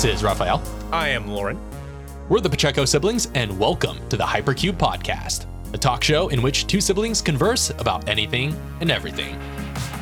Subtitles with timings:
[0.00, 0.62] This is Raphael.
[0.90, 1.58] I am Loryn.
[2.30, 5.44] We're the Pacheco siblings, and welcome to the Hypercube Podcast,
[5.74, 9.38] a talk show in which two siblings converse about anything and everything.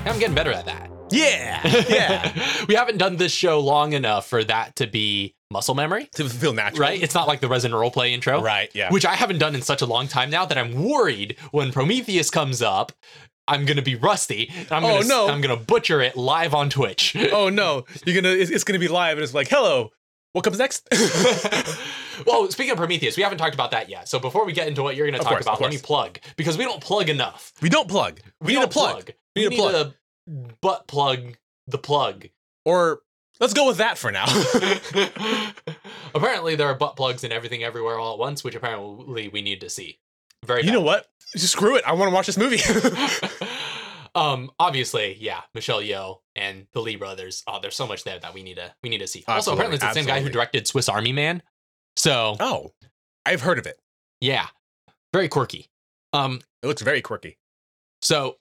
[0.05, 0.89] I'm getting better at that.
[1.11, 2.65] Yeah, yeah.
[2.69, 6.53] we haven't done this show long enough for that to be muscle memory, to feel
[6.53, 7.03] natural, right?
[7.03, 8.71] It's not like the Resident Roleplay intro, right?
[8.77, 8.93] Yeah.
[8.93, 12.31] Which I haven't done in such a long time now that I'm worried when Prometheus
[12.31, 12.93] comes up.
[13.49, 14.51] I'm gonna be rusty.
[14.71, 15.29] I'm oh gonna, no!
[15.29, 17.17] I'm gonna butcher it live on Twitch.
[17.33, 17.85] oh no!
[18.07, 19.91] You're gonna it's, it's gonna be live and it's like, hello,
[20.33, 20.87] what comes next?
[22.27, 24.09] well, speaking of Prometheus, we haven't talked about that yet.
[24.09, 26.21] So before we get into what you're going to talk course, about, let me plug
[26.37, 27.53] because we don't plug enough.
[27.63, 28.21] We don't plug.
[28.41, 29.11] We, We, need a plug.
[29.35, 29.93] We need, We a plug.
[30.27, 32.29] to butt plug the plug.
[32.65, 33.01] Or
[33.41, 34.27] let's go with that for now.
[36.15, 39.61] apparently, there are butt plugs in everything, everywhere, all at once, which apparently we need
[39.63, 39.99] to see.
[40.45, 40.65] Very.
[40.65, 41.09] you know what?
[41.37, 41.85] Just screw it.
[41.87, 42.59] I want to watch this movie.
[44.15, 44.51] um.
[44.59, 45.41] Obviously, yeah.
[45.55, 47.43] Michelle Yeoh and the Lee brothers.
[47.47, 49.25] Oh, there's so much there that we need to we need to see.
[49.29, 51.43] also, Absolutely, apparently, it's the same guy who directed Swiss Army Man.
[51.97, 52.73] So oh,
[53.27, 53.79] I've heard of it.
[54.21, 54.47] yeah,
[55.13, 55.67] very quirky.
[56.13, 56.41] Um.
[56.63, 57.39] It looks very quirky.
[58.03, 58.37] So,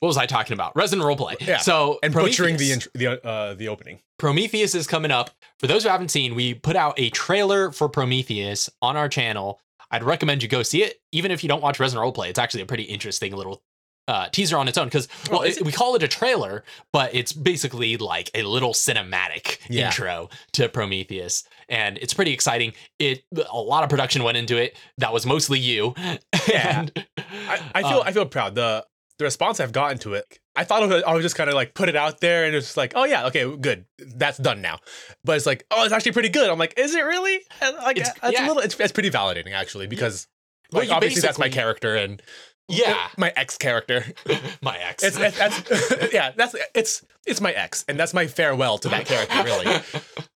[0.00, 0.74] what was I talking about?
[0.76, 1.36] Resident Roleplay.
[1.46, 2.72] Yeah, So, And butchering the Prometheus.
[2.72, 4.00] intro, the uh, the opening.
[4.18, 5.30] Prometheus is coming up.
[5.60, 9.60] For those who haven't seen, we put out a trailer for Prometheus on our channel.
[9.92, 12.28] I'd recommend you go see it, even if you don't watch Resident Roleplay.
[12.30, 13.62] It's actually a pretty interesting little
[14.08, 16.64] uh, teaser on its own because, well, Oh, is it- we call it a trailer,
[16.92, 19.86] but it's basically like a little cinematic Yeah.
[19.86, 22.72] intro to Prometheus, and it's pretty exciting.
[22.98, 24.76] It a lot of production went into it.
[24.98, 25.94] That was mostly you.
[26.48, 26.80] Yeah.
[26.80, 27.06] and,
[27.46, 28.56] I, I feel uh, I feel proud.
[28.56, 28.84] The
[29.18, 31.88] the response I've gotten to it, I thought I would just kind of like put
[31.88, 34.78] it out there and it's like, oh yeah, okay, good, that's done now.
[35.24, 36.50] But it's like, oh, it's actually pretty good.
[36.50, 37.40] I'm like, is it really?
[37.60, 38.46] And, Like, It's- yeah.
[38.46, 40.28] a little, it's, it's pretty validating actually because
[40.72, 42.20] Well, like obviously that's my character and
[42.68, 44.04] yeah, my ex character.
[44.62, 45.02] my ex.
[45.02, 49.04] It's, it's that's yeah, that's it's it's my ex, and that's my farewell to that
[49.06, 49.42] character.
[49.42, 49.80] Really,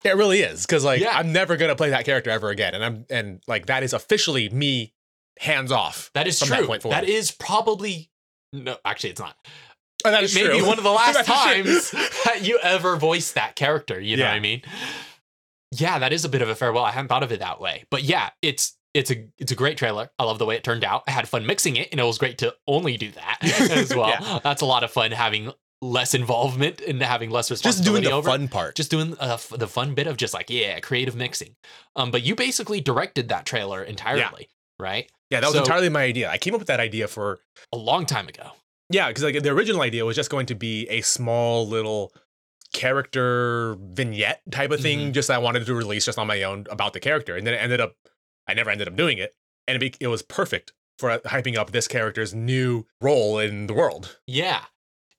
[0.04, 1.16] it really is because like Yeah.
[1.16, 4.48] I'm never gonna play that character ever again, and I'm and like that is officially
[4.48, 4.92] me
[5.38, 6.10] hands off.
[6.14, 6.56] That is from true.
[6.58, 6.96] that point forward.
[6.96, 8.10] that is probably
[8.52, 8.76] no.
[8.84, 9.36] Actually, it's not.
[10.06, 10.58] Oh, that It is may true.
[10.60, 11.90] be one of the last times
[12.24, 14.00] that you ever voiced that character.
[14.00, 14.30] You know Yeah.
[14.30, 14.62] what I mean?
[15.72, 16.84] Yeah, that is a bit of a farewell.
[16.84, 19.76] I hadn't thought of it that way, but yeah, it's it's a it's a great
[19.76, 20.10] trailer.
[20.18, 21.02] I love the way it turned out.
[21.06, 23.38] I had fun mixing it, and it was great to only do that
[23.70, 24.08] as well.
[24.08, 24.38] Yeah.
[24.42, 25.52] That's a lot of fun having
[25.82, 27.84] less involvement and having less responsibility.
[27.84, 28.30] just doing the over.
[28.30, 28.74] fun part.
[28.76, 31.56] Just doing uh, f- the fun bit of just like yeah, creative mixing.
[31.96, 35.10] Um, but you basically directed that trailer entirely, right?
[35.30, 36.30] yeah, that was so- entirely my idea.
[36.30, 37.40] I came up with that idea for
[37.72, 38.52] A long time ago.
[38.90, 42.12] Yeah, because like the original idea was just going to be a small little
[42.72, 46.92] character vignette type of thing, just I wanted to release just on my own about
[46.92, 47.94] the character, and then it ended up,
[48.48, 49.34] I never ended up doing it,
[49.66, 53.66] and it, be, it was perfect for uh, hyping up this character's new role in
[53.66, 54.18] the world.
[54.26, 54.62] Yeah.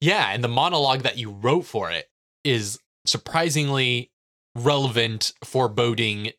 [0.02, 0.30] Yeah.
[0.32, 2.10] And the monologue that you wrote for it
[2.44, 4.12] is surprisingly
[4.56, 6.32] relevant, foreboding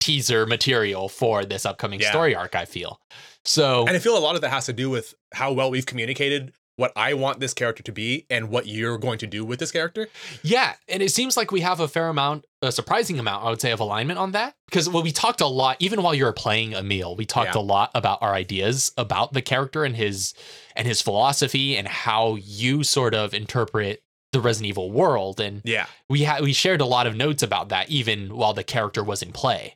[0.00, 2.10] teaser material for this upcoming Yeah.
[2.10, 3.00] story arc, I feel.
[3.44, 5.86] So, And I feel a lot of that has to do with how well we've
[5.86, 9.58] communicated what I want this character to be and what you're going to do with
[9.58, 10.08] this character.
[10.42, 10.74] yeah.
[10.88, 13.72] And it seems like we have a fair amount, a surprising amount, I would say,
[13.72, 14.54] of alignment on that.
[14.70, 17.60] Because, well, we talked a lot, even while you were playing Emil, we talked Yeah.
[17.60, 20.34] a lot about our ideas about the character and his
[20.76, 24.00] and his philosophy and how you sort of interpret
[24.32, 25.86] the Resident Evil world and Yeah.
[26.08, 29.20] we had we shared a lot of notes about that even while the character was
[29.22, 29.74] in play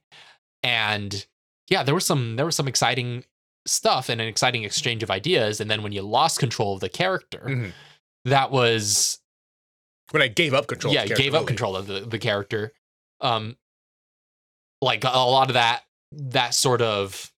[0.62, 1.26] and
[1.69, 3.24] yeah there was some there was some exciting
[3.66, 6.88] stuff and an exciting exchange of ideas and then when you lost control of the
[6.88, 7.72] character Mhm.
[8.24, 9.18] that was
[10.10, 10.90] When I gave up control.
[10.90, 11.46] of yeah gave up really.
[11.46, 12.72] control of the, the character
[13.20, 13.56] um
[14.80, 17.30] like a lot of that that sort of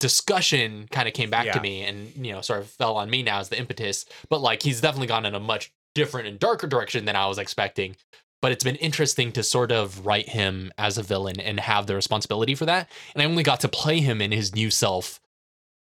[0.00, 3.22] discussion kind of came back to me and you know sort of fell on me
[3.22, 6.66] now as the impetus but like he's definitely gone in a much different and darker
[6.68, 7.96] direction than i was expecting
[8.40, 11.94] but it's been interesting to sort of write him as a villain and have the
[11.96, 15.18] responsibility for that and i only got to play him in his new self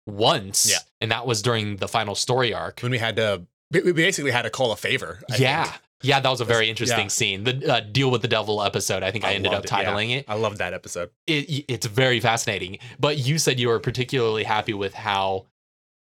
[0.07, 0.77] once Yeah.
[1.01, 4.44] and that was during the final story arc When we had to, we basically had
[4.44, 5.19] to call a favor.
[5.31, 5.81] I yeah think.
[6.01, 6.69] yeah that was a very yeah.
[6.71, 9.63] interesting scene the uh, deal with the devil episode i think i, I ended up
[9.63, 9.83] loved it, yeah.
[9.94, 11.09] titling it I loved that episode.
[11.27, 12.77] it, it's very fascinating.
[13.00, 15.45] But you said you were particularly happy with how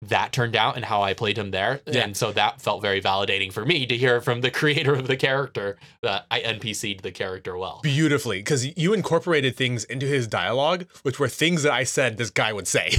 [0.01, 1.81] that turned out and how I played him there.
[1.87, 2.01] Yeah.
[2.03, 5.17] And so that felt very validating for me to hear from the creator of the
[5.17, 7.79] character that I NPC'd the character well.
[7.81, 12.29] beautifully because you incorporated things into his dialogue which were things that i said this
[12.29, 12.89] guy would say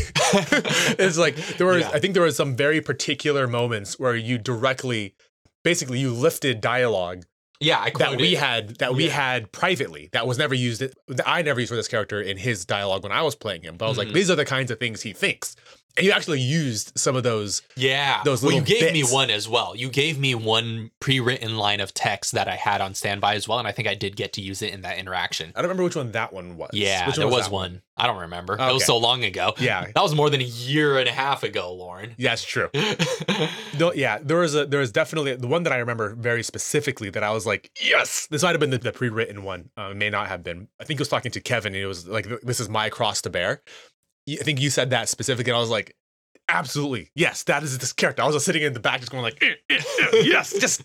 [0.99, 1.91] it's like there was Yeah.
[1.95, 5.15] i think there was some very particular moments where you directly
[5.65, 7.25] basically you lifted dialogue
[7.61, 9.13] Yeah, I that we had that we Yeah.
[9.13, 12.65] had privately that was never used that i never used for this character in his
[12.65, 14.05] dialogue when i was playing him but i was Mhm.
[14.07, 15.57] like these are the kinds of things he thinks
[16.01, 17.63] you actually used some of those.
[17.77, 18.23] Yeah.
[18.25, 19.75] Those well, you little gave me one as well.
[19.75, 23.59] You gave me one pre-written line of text that I had on standby as well,
[23.59, 25.53] and I think I did get to use it in that interaction.
[25.55, 26.71] I don't remember which one that one was.
[26.73, 27.83] Yeah, which there was that one.
[27.97, 28.55] I don't remember.
[28.55, 29.55] It was so long ago.
[29.59, 32.13] Yeah, That was more than a year and a half ago, Loryn.
[32.19, 32.69] yeah, it's true.
[33.79, 37.11] No, yeah, there was a there was definitely the one that I remember very specifically
[37.11, 39.69] that I was like, yes, this might have been the, the pre-written one.
[39.77, 40.69] Uh, it may not have been.
[40.81, 43.21] I think I was talking to Kevin, and it was like, this is my cross
[43.23, 43.63] to bear.
[44.27, 45.97] Y- I think you said that specifically, and I was like,
[46.49, 48.23] absolutely, yes, that is this character.
[48.23, 50.83] I was just sitting in the back, just going like, "Eh, eh, eh, yes, just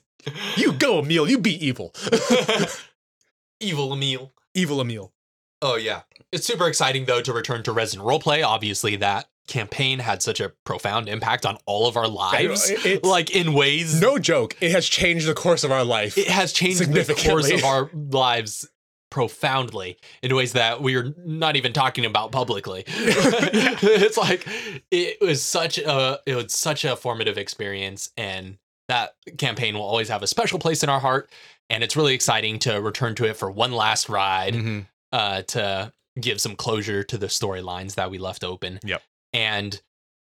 [0.56, 1.94] you go, Emil, you be evil,
[3.60, 4.34] Evil Emil.
[4.54, 5.14] evil Emil.
[5.62, 6.02] Oh yeah.
[6.32, 8.44] It's super exciting though to return to Resident Roleplay.
[8.46, 12.70] Obviously that campaign had such a profound impact on all of our lives.
[12.70, 16.18] It's- like in ways No joke, it has changed the course of our life.
[16.18, 18.68] it has changed the course of our lives
[19.12, 22.84] profoundly in ways that we're not even talking about publicly.
[22.88, 24.48] it's like
[24.90, 30.10] it was such a it was such a formative experience and that campaign will always
[30.10, 31.30] have a special place in our heart
[31.70, 34.88] and it's really exciting to return to it for one last ride Mhm.
[35.12, 38.80] uh, to give some closure to the storylines that we left open.
[38.84, 39.02] Yep.
[39.34, 39.82] And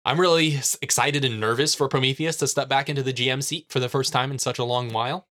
[0.05, 3.79] I'm really excited and nervous for Prometheus to step back into the GM seat for
[3.81, 5.27] the first time in such a long while.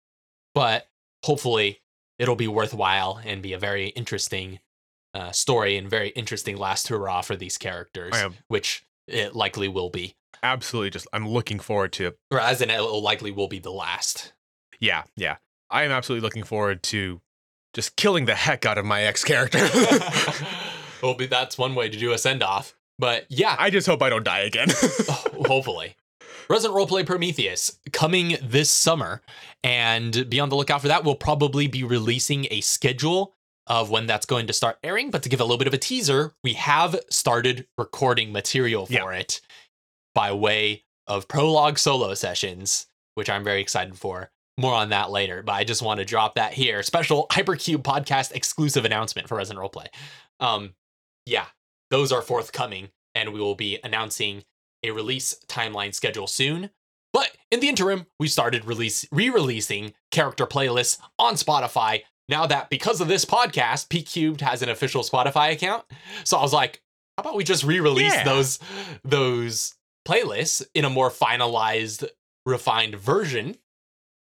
[0.55, 0.89] But
[1.23, 1.82] hopefully
[2.23, 4.61] it'll be worthwhile and be a very interesting
[5.13, 9.91] uh, story and very interesting last hurrah for these characters, am which it likely will
[9.91, 10.15] be.
[10.43, 11.09] absolutely just.
[11.13, 14.33] I'm looking forward to Or as in, it likely will be the last.
[14.79, 15.37] Yeah, yeah.
[15.69, 17.21] I am absolutely looking forward to
[17.75, 19.59] just killing the heck out of my ex character.
[21.03, 22.77] well, be, that's one way to do a send off.
[22.99, 24.69] But yeah, I just hope I don't die again.
[25.09, 25.97] Oh, hopefully.
[26.49, 29.23] Resident Roleplay Prometheus coming this summer.
[29.65, 31.05] And be on the lookout for that.
[31.05, 33.35] We'll probably be releasing a schedule
[33.69, 35.11] of when that's going to start airing.
[35.11, 38.93] But to give a little bit of a teaser, we have started recording material for
[38.93, 39.11] Yeah.
[39.11, 39.41] it
[40.15, 44.31] by way of prologue solo sessions, which I'm very excited for.
[44.59, 46.83] More on that later, but I just want to drop that here.
[46.83, 49.87] Special Hypercube podcast exclusive announcement for Resident Roleplay.
[50.41, 50.75] Um,
[51.25, 51.47] yeah,
[51.91, 54.45] those are forthcoming, and we will be announcing
[54.83, 56.71] a release timeline schedule soon.
[57.13, 62.03] But in the interim, we started release re-releasing character playlists on Spotify.
[62.29, 65.85] Now that because of this podcast, P Cubed has an official Spotify account.
[66.25, 66.81] So I was like,
[67.17, 68.25] how about we just re-release Yeah.
[68.25, 68.59] those
[69.05, 69.75] those
[70.09, 72.09] playlists in a more finalized,
[72.47, 73.57] refined version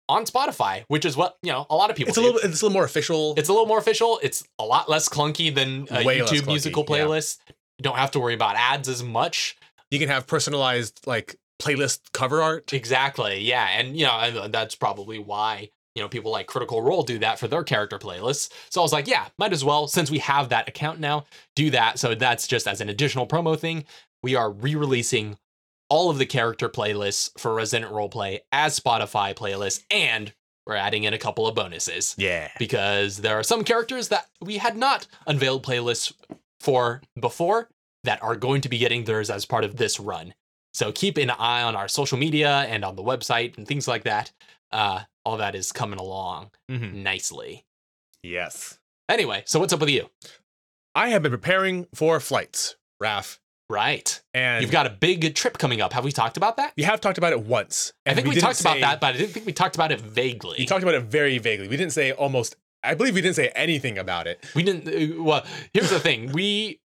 [0.09, 2.61] on Spotify, which is what, you know, a lot of people it's a little, it's
[2.61, 3.35] a little more official.
[3.37, 4.19] It's a little more official.
[4.25, 6.97] It's a lot less clunky than a Way YouTube musical yeah.
[6.97, 7.39] playlist.
[7.79, 9.57] You don't have to worry about ads as much.
[9.91, 12.73] You can have personalized like playlist cover art.
[12.73, 13.41] Exactly.
[13.41, 13.69] Yeah.
[13.73, 17.19] And, you know, and uh, that's probably why, you know, people like Critical Role do
[17.19, 18.51] that for their character playlists.
[18.71, 21.71] So I was like, yeah, might as well, since we have that account now, do
[21.71, 21.99] that.
[21.99, 23.85] So that's just as an additional promo thing.
[24.23, 25.39] We are re releasing
[25.89, 30.33] all of the character playlists for Resident Roleplay as Spotify playlists, and
[30.67, 32.15] we're adding in a couple of bonuses.
[32.17, 32.49] Yeah.
[32.59, 36.13] because there are some characters that we had not unveiled playlists
[36.61, 37.69] for before
[38.05, 40.35] that are going to be getting theirs as part of this run.
[40.73, 44.05] So keep an eye on our social media and on the website and things like
[44.05, 44.33] that.
[44.73, 46.95] Uh, all that is coming along Mhm.
[46.95, 47.65] nicely.
[48.23, 48.79] Yes.
[49.09, 50.09] Anyway, so what's up with you?
[50.95, 54.21] I have been preparing for flights, Raf, Right.
[54.35, 55.93] and You've got a big trip coming up.
[55.93, 56.73] Have we talked about that?
[56.77, 57.93] you have talked about it once.
[58.07, 60.01] I think we, didn't talked about that, but I didn't think we talked about it
[60.01, 60.61] vaguely.
[60.61, 61.69] You talked about it very vaguely.
[61.69, 62.57] We didn't say almost.
[62.83, 64.43] I believe we didn't say anything about it.
[64.55, 66.81] we didn't uh, well here's the thing we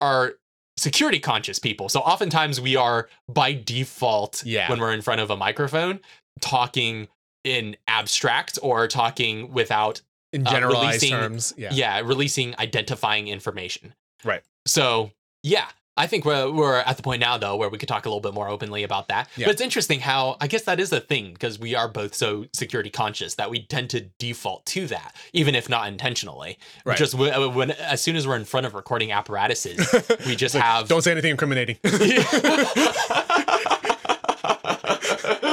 [0.00, 0.34] are
[0.80, 4.68] security conscious people so oftentimes we are by default Yeah.
[4.70, 6.00] when we're in front of a microphone
[6.40, 7.08] talking
[7.44, 10.00] in abstract or talking without
[10.32, 11.70] In Uh, generalized releasing- terms, yeah.
[11.72, 11.98] yeah.
[12.00, 13.94] releasing identifying information
[14.24, 14.42] Right.
[14.66, 15.10] so
[15.42, 15.68] yeah
[16.00, 18.22] I think we're, we're at the point now though where we could talk a little
[18.22, 19.28] bit more openly about that.
[19.36, 19.44] Yeah.
[19.44, 22.46] But it's interesting how I guess that is a thing because we are both so
[22.54, 26.56] security conscious that we tend to default to that, even if not intentionally.
[26.86, 26.96] Right.
[26.96, 29.76] Just when, uh, when as soon as we're in front of recording apparatuses,
[30.26, 31.76] we just Like, have Don't say anything incriminating.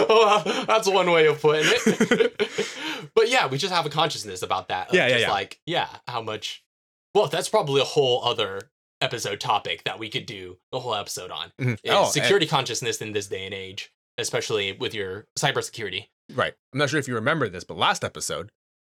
[0.07, 3.09] well, that's one way of putting it.
[3.13, 4.93] but yeah, we just have a consciousness about that.
[4.93, 5.31] Yeah, yeah, just yeah.
[5.31, 6.63] Like, yeah, how much.
[7.13, 8.69] Well, that's probably a whole other
[9.01, 11.51] episode topic that we could do a whole episode on.
[11.59, 11.73] Mhm.
[11.73, 16.07] Is Oh, and- security consciousness in this day and age, especially with your cybersecurity.
[16.33, 16.53] Right.
[16.73, 18.51] I'm not sure if you remember this, but last episode,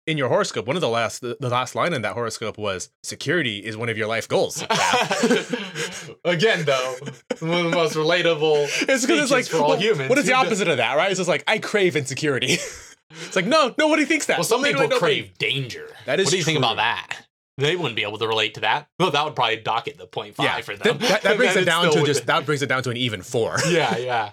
[0.08, 2.90] in your horoscope, one of the last the, the last line in that horoscope was
[3.04, 4.64] security is one of your life goals.
[6.26, 6.96] Again, though,
[7.40, 8.66] one of the most relatable.
[8.90, 10.10] it's because it's like for all what- humans.
[10.10, 11.12] What is the opposite of that, right?
[11.12, 12.54] It's just like I crave insecurity.
[12.54, 14.38] it's like no, nobody thinks that.
[14.38, 15.22] Well, some Literally people nobody.
[15.24, 15.88] crave danger.
[16.06, 17.18] That is What do you think about that?
[17.58, 18.88] They wouldn't be able to relate to that.
[19.00, 20.98] Well, that would probably dock it the 0.5 for them.
[20.98, 23.22] That, that, that brings it down to just that brings it down to an even
[23.22, 23.58] four.
[23.70, 24.32] yeah, yeah.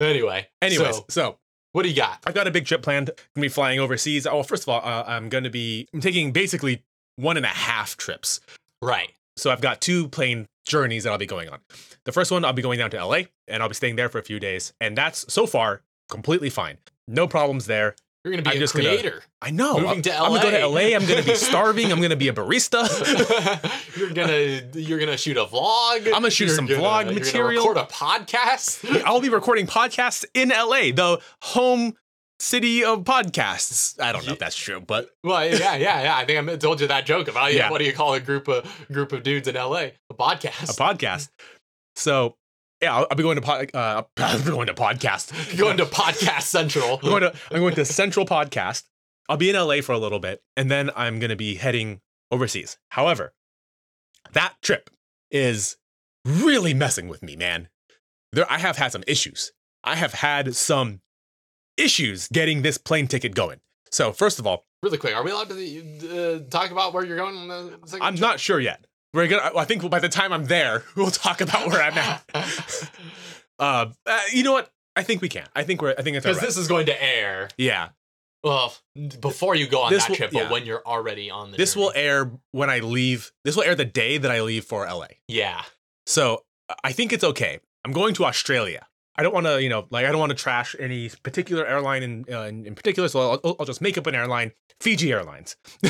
[0.00, 1.38] Anyway, Anyways, so, so
[1.72, 2.20] what do you got?
[2.26, 3.10] I've got a big trip planned.
[3.10, 4.26] I'm gonna be flying overseas.
[4.26, 6.84] Oh, first of all, uh, I'm gonna be I'm taking basically
[7.16, 8.40] one and a half trips.
[8.80, 9.12] Right.
[9.36, 11.60] So I've got two plane journeys that I'll be going on.
[12.04, 14.18] The first one, I'll be going down to LA and I'll be staying there for
[14.18, 14.72] a few days.
[14.80, 16.78] And that's so far completely fine.
[17.06, 17.94] No problems there.
[18.24, 19.22] You're going to be I'm a just gonna- creator.
[19.40, 19.74] I know.
[19.74, 20.80] Moving I'm, to I'm gonna go to LA.
[20.80, 20.96] LA.
[20.96, 21.92] I'm gonna be starving.
[21.92, 22.82] I'm gonna be a barista.
[23.96, 26.06] you're gonna you're gonna shoot a vlog.
[26.06, 27.62] I'm gonna shoot You're some gonna- vlog you're material.
[27.68, 29.02] record a podcast.
[29.06, 31.94] I'll be recording podcasts in LA, the home
[32.40, 34.00] city of podcasts.
[34.02, 36.16] I don't know if that's true, but Well, yeah, yeah, yeah.
[36.16, 37.54] I think I told you that joke about.
[37.54, 37.70] Yeah.
[37.70, 39.90] What do you call a group of group of dudes in LA?
[40.10, 40.70] A podcast.
[40.70, 41.28] a podcast.
[41.94, 42.34] So
[42.80, 45.56] yeah, I'll, I'll be going to pod, uh, I'll be going to podcast.
[45.58, 47.00] Going to Podcast Central.
[47.02, 48.84] I'm going to I'm going to Central Podcast.
[49.28, 52.00] I'll be in LA for a little bit, and then I'm going to be heading
[52.30, 52.78] overseas.
[52.90, 53.34] However,
[54.32, 54.90] that trip
[55.30, 55.76] is
[56.24, 57.68] really messing with me, man.
[58.32, 59.52] There, I have had some issues.
[59.84, 61.00] I have had some
[61.76, 63.60] issues getting this plane ticket going.
[63.90, 67.16] So first of all, Really quick, are we allowed to uh, talk about where you're
[67.16, 67.36] going?
[67.36, 68.84] On the second I'm not sure yet.
[69.14, 69.50] We're gonna.
[69.56, 72.90] I think by the time I'm there, we'll talk about where I'm at.
[73.60, 74.70] Uh, uh, you know what?
[74.94, 75.44] I think we can.
[75.56, 75.92] I think we're.
[75.98, 76.46] I think it's Because right.
[76.46, 77.48] this is going to air.
[77.58, 77.88] yeah,
[78.44, 78.72] Well,
[79.20, 80.42] before you go on This that will- trip, yeah.
[80.44, 81.86] but when you're already on the this journey.
[81.86, 83.32] will air when I leave.
[83.44, 85.08] This will air the day that I leave for LA.
[85.26, 85.62] Yeah.
[86.06, 86.44] So
[86.84, 87.58] I think it's okay.
[87.84, 88.86] I'm going to Australia.
[89.18, 92.04] I don't want to, you know, like I don't want to trash any particular airline
[92.04, 93.08] in uh, in, in particular.
[93.08, 94.52] So I'll, I'll just make up an airline.
[94.80, 95.56] Fiji Airlines.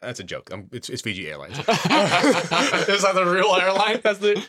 [0.00, 0.50] That's a joke.
[0.52, 1.56] Um it's, it's Fiji Airlines.
[1.58, 4.00] is that the real airline?
[4.02, 4.44] That's the.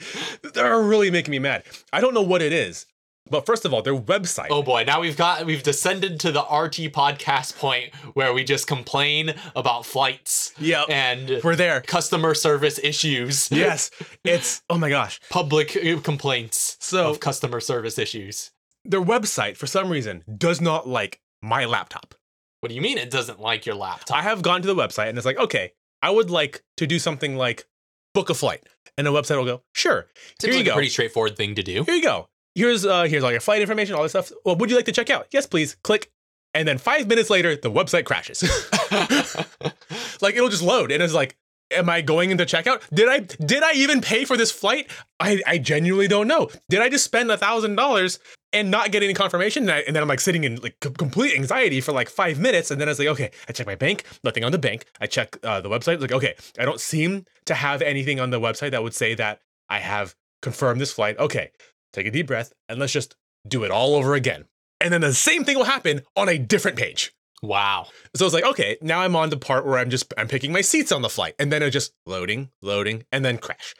[0.55, 1.63] They're really making me mad.
[1.93, 2.87] I don't know what it is,
[3.29, 4.47] but first of all, their website.
[4.49, 8.67] Oh boy, now we've got we've descended to the RT podcast point where we just
[8.67, 11.81] complain about flights yeah, and we're there.
[11.81, 13.49] customer service issues.
[13.57, 13.91] Yes,
[14.23, 14.61] it's.
[14.69, 15.19] Oh my gosh.
[15.29, 18.51] Public uh, complaints So- of customer service issues.
[18.85, 22.15] Their website, for some reason, does not like my laptop.
[22.61, 24.17] What do you mean it doesn't like your laptop?
[24.17, 26.97] I have gone to the website and it's like, okay, I would like to do
[26.99, 27.65] something like
[28.13, 28.63] book a flight,
[28.97, 30.07] and the website will go, sure.
[30.41, 30.71] Seems here you go.
[30.71, 31.83] a pretty straightforward thing to do.
[31.83, 32.29] Here you go.
[32.57, 34.31] Here's uh here's all your flight information, all this stuff.
[34.43, 35.27] Well, would you like to check out?
[35.29, 35.75] Yes, please.
[35.83, 36.09] Click.
[36.55, 38.41] And then five minutes later, the website crashes.
[40.23, 41.37] like it'll just load, and it's like,
[41.69, 42.81] am I going into checkout?
[42.91, 44.89] Did I did I even pay for this flight?
[45.19, 46.49] I I genuinely don't know.
[46.67, 48.17] Did I just spend a thousand dollars
[48.51, 49.65] and not get any confirmation?
[49.65, 52.39] And, I, and then I'm like sitting in like c- complete anxiety for like five
[52.39, 54.85] minutes, and then I was like, okay, I check my bank, nothing on the bank.
[54.99, 58.39] I check uh, the website, like okay, I don't seem to have anything on the
[58.39, 61.19] website that would say that I have confirmed this flight.
[61.19, 61.51] Okay,
[61.93, 63.15] take a deep breath, and let's just
[63.47, 64.45] do it all over again.
[64.79, 67.13] And then the same thing will happen on a different page.
[67.41, 67.87] wow.
[68.15, 70.61] So it's like, okay, now I'm on the part where I'm just I'm picking my
[70.61, 73.73] seats on the flight, and then it just loading, loading, and then crash.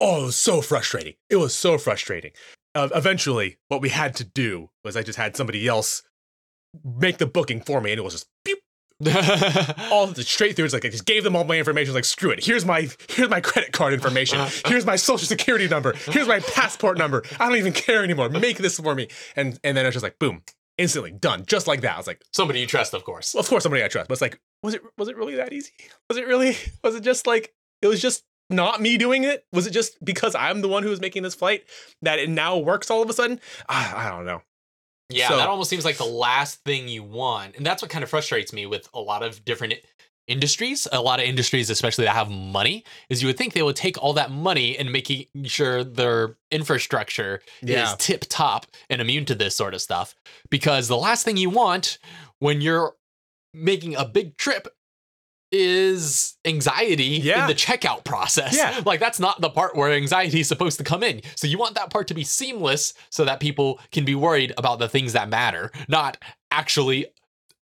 [0.00, 1.14] Oh, it was so frustrating.
[1.30, 2.32] It was so frustrating.
[2.74, 6.02] Uh, eventually, what we had to do was I just had somebody else
[6.84, 8.58] make the booking for me, and it was just beep,
[9.90, 10.64] all the straight through.
[10.64, 11.94] It's like I just gave them all my information.
[11.94, 12.44] Like screw it.
[12.44, 14.38] Here's my here's my credit card information.
[14.38, 14.68] Uh-huh.
[14.68, 15.94] Here's my social security number.
[16.10, 17.22] Here's my passport number.
[17.40, 18.28] I don't even care anymore.
[18.28, 19.08] Make this for me.
[19.36, 20.42] And and then it's just like boom,
[20.78, 21.94] instantly done, just like that.
[21.94, 22.22] I was like.
[22.32, 23.34] Somebody you trust, of course.
[23.34, 25.52] Well, of course somebody I trust, but it's like, was it was it really that
[25.52, 25.72] easy?
[26.08, 26.56] Was it really?
[26.84, 29.44] Was it just like it was just not me doing it?
[29.52, 31.64] Was it just because I'm the one who was making this flight
[32.02, 33.40] that it now works all of a sudden?
[33.68, 34.42] I, I don't know.
[35.12, 37.56] Yeah, So- that almost seems like the last thing you want.
[37.56, 39.74] And that's what kind of frustrates me with a lot of different
[40.28, 40.86] industries.
[40.92, 44.00] A lot of industries, especially that have money, is you would think they would take
[44.02, 47.90] all that money and making sure their infrastructure Yeah.
[47.90, 50.14] is tip top and immune to this sort of stuff.
[50.48, 51.98] Because the last thing you want
[52.38, 52.94] when you're
[53.52, 54.68] making a big trip
[55.52, 57.42] is anxiety Yeah.
[57.42, 58.56] in the checkout process.
[58.56, 58.80] Yeah.
[58.86, 61.20] Like that's not the part where anxiety is supposed to come in.
[61.36, 64.78] So you want that part to be seamless so that people can be worried about
[64.78, 66.16] the things that matter, not
[66.50, 67.06] actually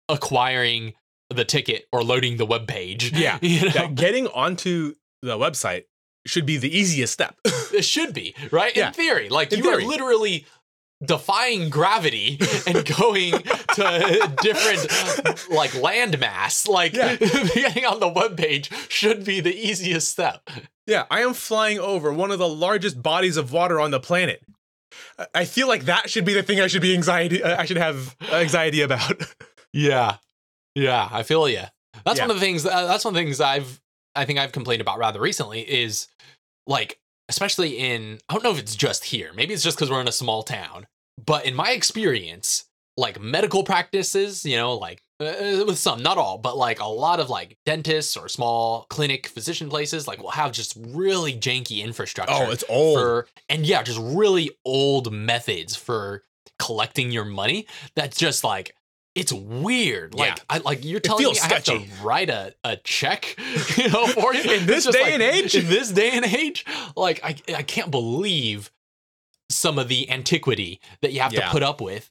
[0.09, 0.95] acquiring
[1.31, 3.13] the ticket or loading the web page.
[3.13, 3.39] Yeah.
[3.43, 3.73] You know?
[3.75, 5.85] Yeah, getting onto the website
[6.27, 7.37] should be the easiest step.
[7.71, 8.75] It should be, right?
[8.75, 8.89] Yeah.
[8.89, 9.29] In theory.
[9.29, 9.85] Like In you theory.
[9.85, 10.47] are literally
[11.05, 16.67] defying gravity and going to different like landmass.
[16.69, 17.17] Like Yeah.
[17.55, 20.49] getting on the web page should be the easiest step.
[20.87, 24.43] yeah, I am flying over one of the largest bodies of water on the planet.
[25.35, 27.43] I- feel like that should be the thing I should be anxiety.
[27.43, 29.23] uh, I should have anxiety about.
[29.73, 30.17] Yeah.
[30.75, 31.63] Yeah, I feel you.
[32.05, 32.25] That's Yeah.
[32.25, 33.81] one of the things uh, that's one of the things I've
[34.15, 36.09] I think I've complained about rather recently is
[36.67, 39.31] like especially in I don't know if it's just here.
[39.35, 40.87] Maybe it's just cuz we're in a small town.
[41.25, 42.65] But in my experience,
[42.97, 47.21] like medical practices, you know, like uh, with some, not all, but like a lot
[47.21, 52.35] of like dentists or small clinic physician places, like will have just really janky infrastructure.
[52.35, 52.99] Oh, it's old.
[52.99, 56.23] For, and yeah, just really old methods for
[56.59, 57.67] collecting your money.
[57.95, 58.75] That's just like
[59.15, 60.15] it's weird.
[60.15, 60.43] Like Yeah.
[60.51, 63.37] I like you're telling me feels I have to write a, a check,
[63.77, 65.55] you know, for you In this day like- and age?
[65.57, 66.65] In this day and age,
[66.97, 68.71] like I I can't believe
[69.51, 71.47] some of the antiquity that you have Yeah.
[71.47, 72.11] to put up with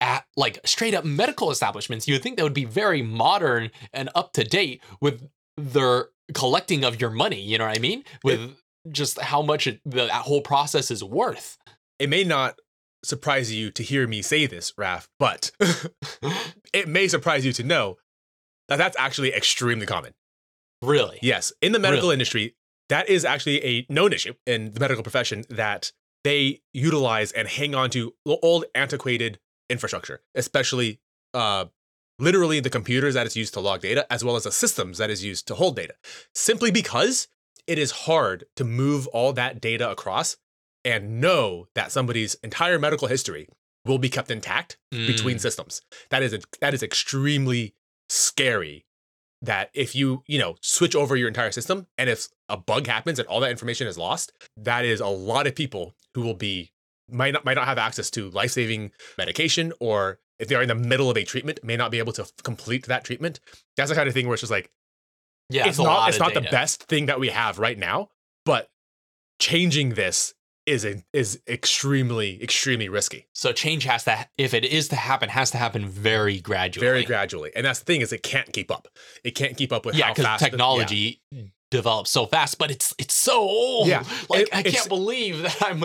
[0.00, 2.08] at like straight up medical establishments.
[2.08, 6.84] You would think that would be very modern and up to date with their collecting
[6.84, 7.40] of your money.
[7.40, 8.04] You know what I mean?
[8.24, 8.52] With
[8.90, 11.58] just how much it, the, that whole process is worth.
[11.98, 12.58] It may not
[13.04, 15.50] surprise you to hear me say this, Raf, but
[16.72, 17.96] it may surprise you to know
[18.68, 20.14] that that's actually extremely common.
[20.82, 21.18] really?
[21.22, 22.14] Yes, in the medical Really?
[22.14, 22.54] industry,
[22.88, 25.92] that is actually a known issue in the medical profession that
[26.24, 29.38] they utilize and hang on to old, antiquated
[29.70, 31.00] infrastructure, especially
[31.34, 31.66] uh,
[32.18, 35.10] literally the computers that is used to log data, as well as the systems that
[35.10, 35.94] is used to hold data,
[36.34, 37.28] simply because
[37.66, 40.36] it is hard to move all that data across
[40.88, 43.48] and know that somebody's entire medical history
[43.84, 45.40] will be kept intact between Mm.
[45.40, 45.82] systems.
[46.10, 47.74] That is that is extremely
[48.08, 48.84] scary.
[49.42, 53.18] That if you you know switch over your entire system and if a bug happens
[53.18, 56.72] and all that information is lost, that is a lot of people who will be
[57.08, 60.68] might not might not have access to life saving medication or if they are in
[60.68, 63.40] the middle of a treatment may not be able to f- complete that treatment.
[63.76, 64.70] That's the kind of thing where it's just like
[65.50, 68.08] yeah, it's not it's not the best thing that we have right now,
[68.44, 68.68] but
[69.40, 70.34] changing this
[70.68, 73.26] is a, is extremely extremely risky.
[73.32, 76.86] So change has to, if it is to happen, has to happen very gradually.
[76.86, 77.50] very gradually.
[77.56, 78.86] And that's the thing is it can't keep up.
[79.24, 81.20] It can't keep up with yeah, how because fast the- technology
[81.70, 83.88] develops so fast, but it's it's so old.
[83.88, 85.82] Yeah, like it- I can't believe that I'm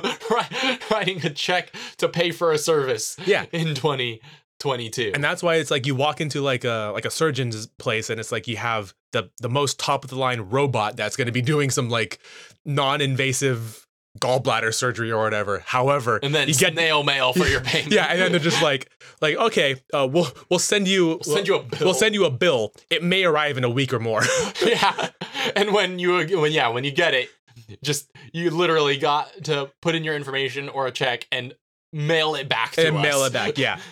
[0.92, 3.18] writing a check to pay for a service.
[3.26, 3.46] Yeah.
[3.52, 5.12] in 2022.
[5.14, 8.20] And that's why it's like you walk into like a like a surgeon's place and
[8.20, 11.32] it's like you have the the most top of the line robot that's going to
[11.34, 12.20] be doing some like
[12.66, 13.86] non-invasive
[14.20, 15.60] gallbladder surgery or whatever.
[15.66, 17.88] However, and then you get snail mail for your pain.
[17.90, 18.90] yeah, and then they're just like
[19.22, 21.80] like okay, uh, we'll we'll send you We'll send you a bill.
[21.82, 22.74] we'll send you a bill.
[22.90, 24.22] It may arrive in a week or more.
[24.66, 25.10] yeah.
[25.56, 27.30] And when you when yeah, when you get it,
[27.84, 31.54] just you literally got to put in your information or a check and
[31.92, 33.04] mail it back to and us.
[33.04, 33.58] mail it back.
[33.58, 33.80] Yeah.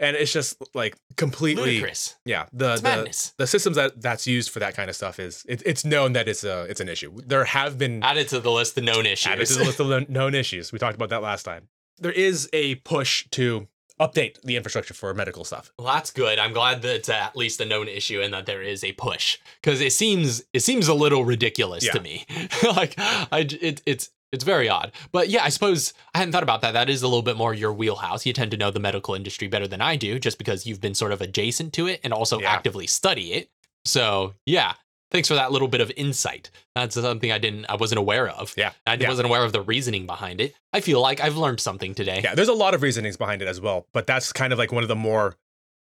[0.00, 2.16] And it's just like completely Ludicrous.
[2.24, 3.34] yeah, the It's the, madness.
[3.36, 6.28] the systems that that's used for that kind of stuff is it, it's known that
[6.28, 7.20] it's a it's an issue.
[7.26, 9.26] There have been Added to the list of known issues.
[9.32, 10.70] added to the list of known issues.
[10.72, 11.68] We talked about that last time.
[11.98, 13.66] There is a push to
[14.00, 15.72] update the infrastructure for medical stuff.
[15.76, 16.38] Well, that's good.
[16.38, 19.38] I'm glad that it's at least a known issue and that there is a push
[19.60, 21.92] because it seems it seems a little ridiculous Yeah.
[21.94, 22.24] to me.
[22.62, 24.92] like I it, it's it's very odd.
[25.12, 26.72] But yeah, I suppose I hadn't thought about that.
[26.72, 28.26] That is a little bit more your wheelhouse.
[28.26, 30.94] You tend to know the medical industry better than I do, just because you've been
[30.94, 32.50] sort of adjacent to it and also Yeah.
[32.52, 33.50] actively study it.
[33.84, 34.74] So yeah.
[35.10, 36.50] Thanks for that little bit of insight.
[36.74, 38.52] That's something I didn't, I wasn't aware of.
[38.58, 39.08] Yeah, I yeah.
[39.08, 40.54] wasn't aware of the reasoning behind it.
[40.74, 42.20] I feel like I've learned something today.
[42.22, 44.70] Yeah, there's a lot of reasonings behind it as well, but that's kind of like
[44.70, 45.36] one of the more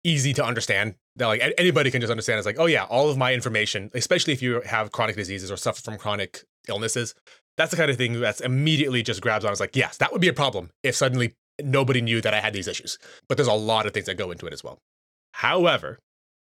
[0.04, 2.38] easy to understand that like anybody can just understand.
[2.38, 5.56] It's like, oh yeah, all of my information, especially if you have chronic diseases or
[5.56, 7.12] suffer from chronic illnesses,
[7.56, 9.50] that's the kind of thing that's immediately just grabs on.
[9.52, 12.52] It's like, yes, that would be a problem if suddenly nobody knew that I had
[12.52, 12.98] these issues.
[13.28, 14.78] But there's a lot of things that go into it as well.
[15.32, 15.98] However,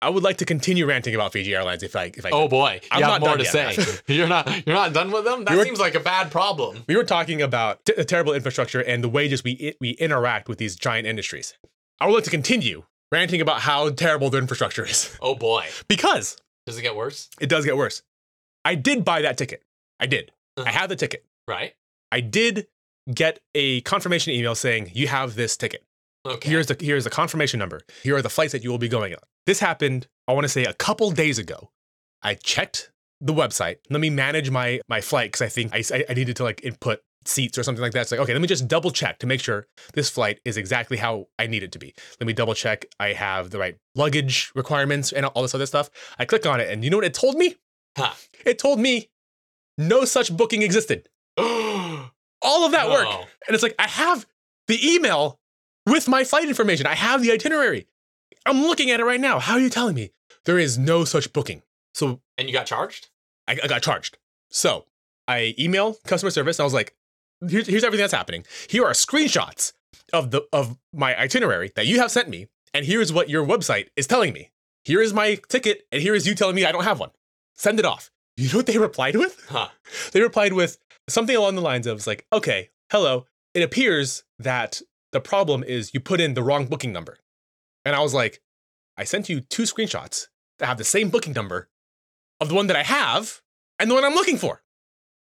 [0.02, 2.80] I would like to continue ranting about Fiji Airlines if I if I Oh boy,
[2.92, 4.00] I'm you not have more to yet, say.
[4.14, 5.44] you're not you're not done with them.
[5.44, 6.84] That We were- seems like a bad problem.
[6.88, 10.48] we were talking about t- the terrible infrastructure and the way just we we interact
[10.48, 11.54] with these giant industries.
[12.00, 16.38] I would like to continue ranting about how terrible the infrastructure is Oh boy, because
[16.66, 17.30] does it get worse?
[17.42, 18.02] it does get worse.
[18.64, 19.64] I did buy that ticket.
[20.00, 20.32] I did.
[20.60, 20.80] I Uh-huh.
[20.80, 21.26] have the ticket.
[21.48, 21.74] Right?
[22.12, 22.68] I did
[23.14, 25.84] get a confirmation email saying you have this ticket.
[26.26, 26.50] Okay.
[26.50, 27.82] Here's the here's the confirmation number.
[28.04, 29.20] Here are the flights that you will be going on.
[29.46, 31.72] This happened, I want to say a couple days ago.
[32.22, 32.92] I checked
[33.22, 33.78] the website.
[33.90, 36.64] Let me manage my my flight because I think I, I I needed to like
[36.64, 38.02] input seats or something like that.
[38.02, 40.98] It's like, okay, let me just double check to make sure this flight is exactly
[40.98, 41.94] how I need it to be.
[42.20, 45.90] Let me double check I have the right luggage requirements and all this other stuff.
[46.18, 47.56] I click on it, and you know what it told me?
[47.98, 48.14] Huh.
[48.46, 49.10] It told me
[49.80, 51.10] no such booking existed.
[51.38, 53.08] All of that work.
[53.48, 54.26] And it's like, I have
[54.68, 55.40] the email
[55.86, 56.86] with my flight information.
[56.86, 57.88] I have the itinerary.
[58.46, 59.40] I'm looking at it right now.
[59.40, 60.12] How are you telling me
[60.46, 61.64] there is no such booking?
[61.94, 63.10] So And you got charged?
[63.48, 64.18] I, I got charged.
[64.50, 64.86] So
[65.28, 66.60] I email customer service.
[66.60, 66.96] And I was like,
[67.48, 68.46] here's, here's everything that's happening.
[68.68, 69.74] Here are screenshots
[70.14, 73.88] of the of my itinerary that you have sent me, and here's what your website
[73.96, 74.52] is telling me.
[74.84, 77.12] Here is my ticket, and here is you telling me I don't have one.
[77.56, 78.12] Send it off.
[78.40, 79.46] You know what they replied with?
[79.50, 79.68] Huh.
[80.14, 80.78] They replied with
[81.10, 83.26] something along the lines of it's like, okay, hello.
[83.54, 87.18] It appears that the problem is you put in the wrong booking number.
[87.84, 88.40] And I was like,
[88.96, 91.68] I sent you two screenshots that have the same booking number
[92.40, 93.42] of the one that I have
[93.78, 94.62] and the one I'm looking for.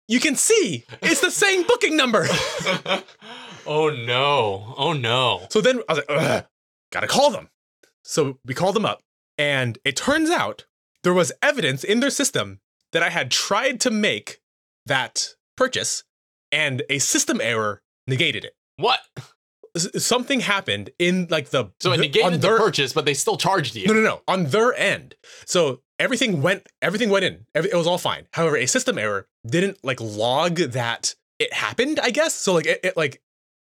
[0.07, 2.25] You can see it's the same booking number.
[3.67, 4.73] oh no.
[4.77, 5.45] Oh no.
[5.51, 6.47] So then I was like,
[6.91, 7.49] gotta call them.
[8.03, 9.03] So we called them up,
[9.37, 10.65] and it turns out
[11.03, 12.61] there was evidence in their system
[12.95, 14.39] that I had tried to make
[14.87, 16.03] that purchase,
[16.51, 18.55] and a system error negated it.
[18.77, 18.99] What?
[19.75, 23.05] S- Something happened in like the So it the- negated on the their purchase, but
[23.05, 23.87] they still charged you.
[23.87, 25.15] no no no on their end.
[25.45, 27.45] So everything went everything went in.
[27.53, 28.27] Every, it was all fine.
[28.33, 31.99] However, a system error didn't like log that it happened.
[32.01, 32.53] I guess so.
[32.53, 33.21] Like it, it like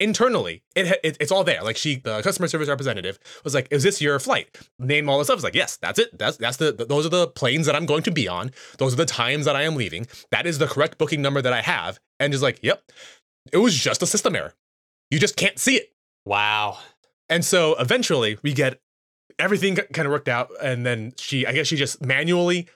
[0.03, 1.63] internally it, it it's all there.
[1.63, 5.27] Like she the customer service representative was like, "Is this your flight?" Name all this
[5.27, 5.35] stuff.
[5.35, 6.17] I was like, "Yes, that's it.
[6.17, 8.51] That's that's the th- those are the planes that I'm going to be on.
[8.77, 10.07] Those are the times that I am leaving.
[10.31, 12.83] That is the correct booking number that I have." And just like, "Yep,
[13.51, 14.53] it was just a system error.
[15.09, 15.91] You just can't see it."
[16.25, 16.79] Wow.
[17.29, 18.79] And so eventually we get
[19.39, 20.49] everything kind of worked out.
[20.61, 22.67] And then she, I guess she just manually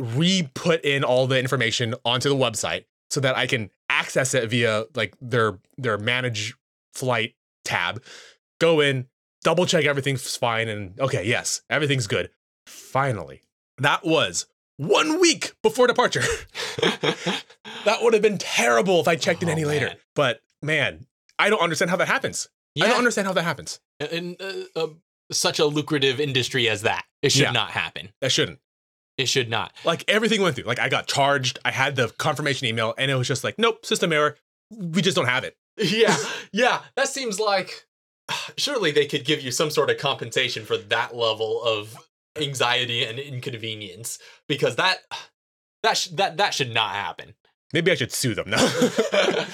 [0.00, 4.50] re put in all the information onto the website so that I can access it
[4.50, 6.54] via like their their manage
[6.94, 8.02] flight tab.
[8.60, 9.06] Go in,
[9.42, 12.30] double check everything's fine, and okay, yes, everything's good.
[12.66, 13.42] Finally,
[13.78, 16.22] that was one week before departure.
[17.84, 19.94] that would have been terrible if I checked in Oh, any later.
[20.14, 21.06] But man,
[21.38, 22.48] I don't understand how that happens.
[22.80, 23.80] I don't understand how that happens.
[24.10, 24.86] in uh, uh,
[25.30, 27.52] such a lucrative industry as that, it should Yeah.
[27.52, 28.10] not happen.
[28.20, 28.58] That shouldn't.
[29.16, 29.72] It should not.
[29.84, 30.64] Like everything went through.
[30.64, 31.60] Like I got charged.
[31.64, 34.36] I had the confirmation email, and it was just like, nope, system error.
[34.76, 35.56] We just don't have it.
[35.76, 36.16] Yeah,
[36.52, 36.80] yeah.
[36.96, 37.86] That seems like
[38.56, 41.96] surely they could give you some sort of compensation for that level of
[42.36, 44.98] anxiety and inconvenience because that
[45.82, 47.34] that sh- that that should not happen.
[47.72, 48.68] Maybe I should sue them now.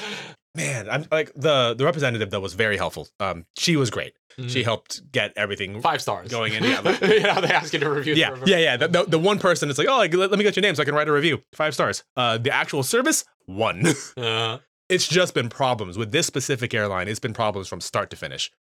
[0.57, 3.09] Man, I'm like the the representative that was very helpful.
[3.21, 4.15] Um, she was great.
[4.49, 5.81] She helped get everything.
[5.83, 8.15] Five stars Going in, yeah, you know, they ask you to review.
[8.15, 8.77] Yeah, yeah, yeah.
[8.77, 10.75] The, the, the one person is like, oh, like, let, let me get your name
[10.75, 11.43] so I can write a review.
[11.53, 12.05] Five stars.
[12.17, 13.87] Uh, the actual service, one.
[14.17, 14.59] Uh,
[14.91, 17.09] it's just been problems with this specific airline.
[17.09, 18.51] It's been problems from start to finish.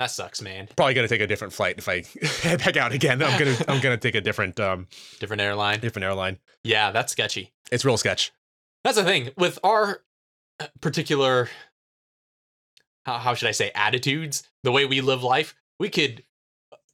[0.00, 0.68] that sucks, man.
[0.76, 2.04] Probably gonna take a different flight if I
[2.46, 3.22] head back out again.
[3.22, 4.86] I'm gonna I'm gonna take a different um
[5.20, 5.80] Different airline.
[5.80, 6.38] different airline.
[6.64, 7.52] Yeah, that's sketchy.
[7.70, 8.32] It's real sketch.
[8.84, 10.02] That's the thing with our
[10.80, 11.48] particular
[13.06, 16.24] how, how should I say attitudes, the way we live life, we could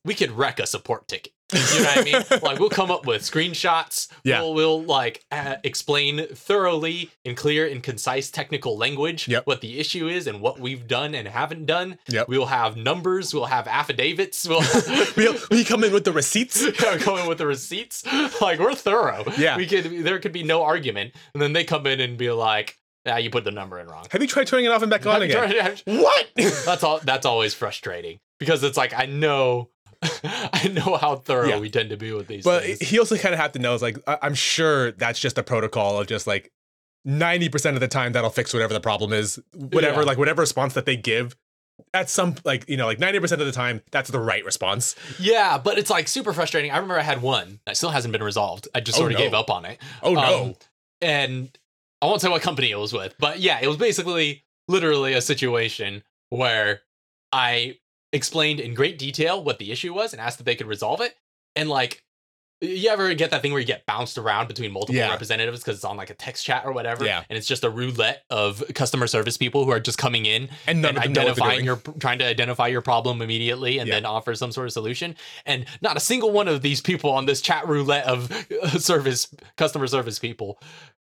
[0.04, 1.32] we could wreck a support ticket.
[1.54, 2.24] You know what I mean?
[2.42, 4.08] like we'll come up with screenshots.
[4.24, 4.40] Yeah.
[4.40, 9.46] We'll, we'll like uh, explain thoroughly in clear and concise technical language Yep.
[9.46, 11.98] what the issue is and what we've done and haven't done.
[12.08, 12.28] Yep.
[12.28, 13.32] We'll have numbers.
[13.32, 14.46] We'll have affidavits.
[14.48, 14.62] We'll
[15.16, 16.62] we, we come in with the receipts.
[16.82, 18.04] yeah, in with the receipts.
[18.40, 19.24] Like we're thorough.
[19.38, 19.56] Yeah.
[19.56, 19.84] we could.
[20.04, 23.30] There could be no argument, and then they come in and be like, "Yeah, you
[23.30, 25.76] put the number in wrong." Have you tried turning it off and back on again?
[25.86, 26.26] What?
[26.36, 27.00] that's all.
[27.02, 29.70] That's always frustrating because it's like I know,
[30.24, 31.58] I know how thorough Yeah.
[31.58, 32.44] we tend to be with these.
[32.44, 32.80] but things.
[32.80, 35.42] he also kind of have to know is like I- I'm sure that's just a
[35.42, 36.52] protocol of just like
[37.06, 39.38] 90% of the time that'll fix whatever the problem is.
[39.54, 40.06] Whatever Yeah.
[40.06, 41.36] like whatever response that they give.
[41.92, 44.94] At some like you know like 90% of the time that's the right response.
[45.18, 46.70] yeah, but it's like super frustrating.
[46.70, 48.68] I remember I had one that still hasn't been resolved.
[48.74, 49.24] I just Oh, sort of no.
[49.24, 49.78] gave up on it.
[50.02, 50.44] Oh no.
[50.44, 50.54] Um,
[51.00, 51.58] and
[52.00, 55.20] I won't say what company it was with, but yeah, it was basically literally a
[55.20, 56.82] situation where
[57.32, 57.78] I
[58.14, 61.14] explained in great detail what the issue was and asked if they could resolve it.
[61.54, 62.02] And like,
[62.60, 65.10] you ever get that thing where you get bounced around between multiple Yeah.
[65.10, 67.04] representatives because it's on like a text chat or whatever?
[67.04, 67.22] Yeah.
[67.28, 70.78] And it's just a roulette of customer service people who are just coming in and
[70.86, 73.88] and of them know what they're identifying your trying to identify your problem immediately and
[73.88, 73.96] Yeah.
[73.96, 77.26] then offer some sort of solution and not a single one of these people on
[77.26, 78.30] this chat roulette of
[78.62, 80.58] uh, service customer service people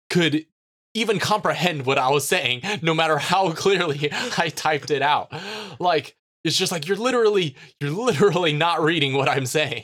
[0.09, 0.45] could
[0.95, 5.31] even comprehend what I was saying no matter how clearly I typed it out
[5.79, 9.83] like it's just like you're literally you're literally not reading what I'm saying.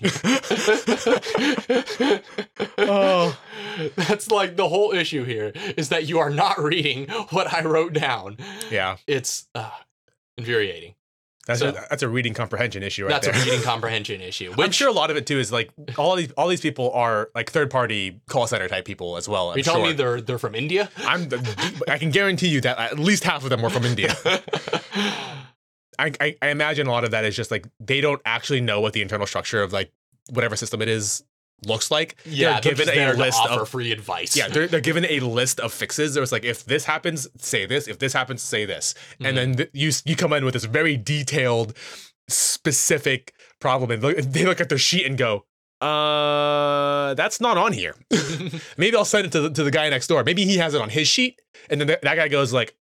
[2.77, 3.37] Oh.
[3.95, 7.93] That's like the whole issue here is that you are not reading what I wrote
[7.93, 8.37] down.
[8.71, 8.97] yeah.
[9.05, 9.69] It's uh,
[10.37, 10.95] infuriating.
[11.45, 13.35] That's So- a, that's a reading comprehension issue right That's there.
[13.35, 14.53] a reading comprehension issue.
[14.57, 17.29] I'm sure a lot of it too is like all these all these people are
[17.35, 19.49] like third party call center type people as well.
[19.49, 19.91] You're you telling sure.
[19.91, 20.89] me they're they're from India?
[21.05, 21.29] I'm
[21.87, 24.13] I can guarantee you that at least half of them were from India.
[25.99, 28.79] I, I, I imagine a lot of that is just like they don't actually know
[28.81, 29.91] what the internal structure of like
[30.31, 31.23] whatever system it is
[31.65, 32.17] looks like.
[32.25, 34.36] yeah, they're they're given a list of free advice.
[34.38, 36.13] yeah, they're, they're given a list of fixes.
[36.13, 37.88] There's like if this happens, say this.
[37.88, 38.93] If this happens, say this.
[39.19, 39.27] Mhm.
[39.27, 41.75] And then th- you you come in with this very detailed,
[42.27, 45.45] specific problem, and look, they look at their sheet and go,
[45.81, 47.95] "Uh, that's not on here."
[48.77, 50.23] Maybe I'll send it to the, to the guy next door.
[50.23, 52.75] Maybe he has it on his sheet, and then th- that guy goes like,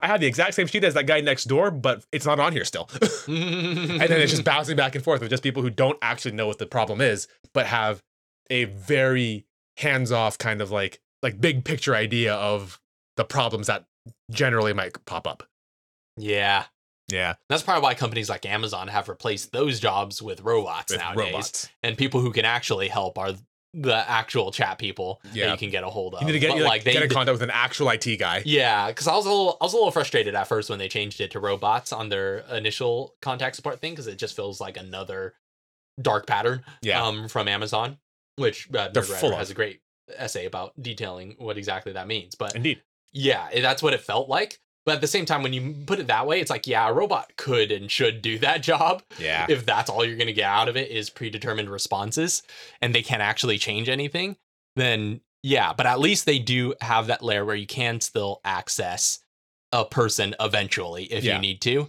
[0.00, 2.52] I have the exact same sheet as that guy next door, but it's not on
[2.52, 2.90] here still.
[3.26, 6.46] and then it's just bouncing back and forth with just people who don't actually know
[6.46, 8.02] what the problem is, but have
[8.50, 9.46] a very
[9.78, 12.80] hands-off kind of like like big picture idea of
[13.16, 13.86] the problems that
[14.30, 15.42] generally might pop up.
[16.16, 16.64] yeah.
[17.10, 21.32] Yeah, That's probably why companies like Amazon have replaced those jobs with robots with nowadays.
[21.32, 21.68] robots.
[21.82, 23.34] And people who can actually help are
[23.76, 25.50] the actual chat people that Yeah.
[25.52, 26.20] you can get a hold of.
[26.20, 28.42] You need to get you, like, they get in contact with an actual IT guy.
[28.44, 30.88] Yeah, because I was a little, I was a little frustrated at first when they
[30.88, 34.76] changed it to robots on their initial contact support thing because it just feels like
[34.76, 35.34] another
[36.00, 37.98] dark pattern Yeah, um, from Amazon,
[38.36, 39.80] which uh, Nerdwriter full has a great
[40.16, 42.34] essay about detailing what exactly that means.
[42.34, 42.80] But indeed.
[43.12, 44.60] yeah, that's what it felt like.
[44.86, 46.92] But at the same time, when you put it that way, it's like, yeah, a
[46.92, 50.44] robot could and should do that job Yeah, if that's all you're going to get
[50.44, 52.42] out of it is predetermined responses
[52.82, 54.36] and they can't actually change anything,
[54.76, 59.20] then yeah, but at least they do have that layer where you can still access
[59.72, 61.36] a person eventually if Yeah.
[61.36, 61.88] you need to.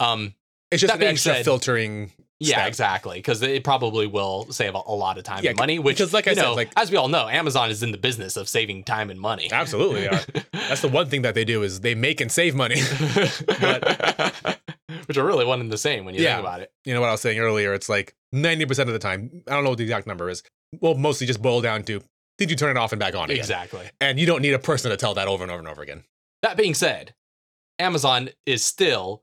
[0.00, 0.34] Um
[0.70, 2.12] it's just that an extra said- filtering.
[2.40, 2.68] Yeah, step.
[2.68, 5.98] exactly, cuz it probably will save a, a lot of time Yeah, and money, which
[5.98, 8.36] because like I said, know, like- as we all know, Amazon is in the business
[8.36, 9.48] of saving time and money.
[9.52, 10.08] Absolutely.
[10.52, 12.80] That's the one thing that they do is they make and save money.
[15.06, 16.36] which are really one and the same when you Yeah.
[16.36, 16.72] think about it.
[16.84, 17.74] you know what I was saying earlier?
[17.74, 20.42] It's like 90% of the time, I don't know what the exact number is.
[20.80, 22.00] Well, mostly just boil down to
[22.38, 23.38] did you turn it off and back on again?
[23.38, 23.88] Exactly.
[24.00, 26.02] And you don't need a person to tell that over and over and over again.
[26.42, 27.14] That being said,
[27.78, 29.22] Amazon is still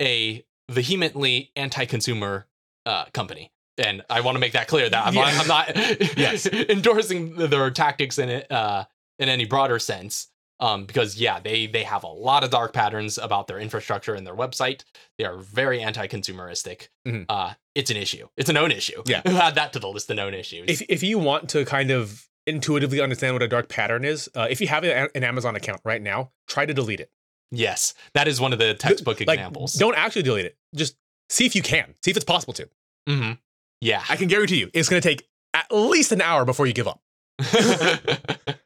[0.00, 2.46] a vehemently anti-consumer
[2.86, 5.76] uh, company, and I want to make that clear that I'm, not, I'm not
[6.16, 6.46] Yes.
[6.52, 8.84] endorsing their tactics in it uh,
[9.18, 10.28] in any broader sense.
[10.60, 14.24] Um, because yeah, they they have a lot of dark patterns about their infrastructure and
[14.24, 14.84] their website.
[15.18, 16.86] They are very anti-consumeristic.
[17.04, 17.26] Mhm.
[17.28, 18.28] Uh, it's an issue.
[18.36, 19.02] It's a known issue.
[19.06, 19.22] Yeah.
[19.26, 20.68] add that to the list of known issues.
[20.68, 24.46] If, if you want to kind of intuitively understand what a dark pattern is, uh,
[24.48, 27.10] if you have an Amazon account right now, try to delete it.
[27.52, 29.74] Yes, that is one of the textbook Like, examples.
[29.74, 30.56] Don't actually delete it.
[30.74, 30.96] Just
[31.30, 31.94] see if you can.
[32.04, 32.68] See if it's possible to.
[33.08, 33.38] Mhm.
[33.80, 34.02] Yeah.
[34.08, 36.88] I can guarantee you, it's going to take at least an hour before you give
[36.88, 37.00] up.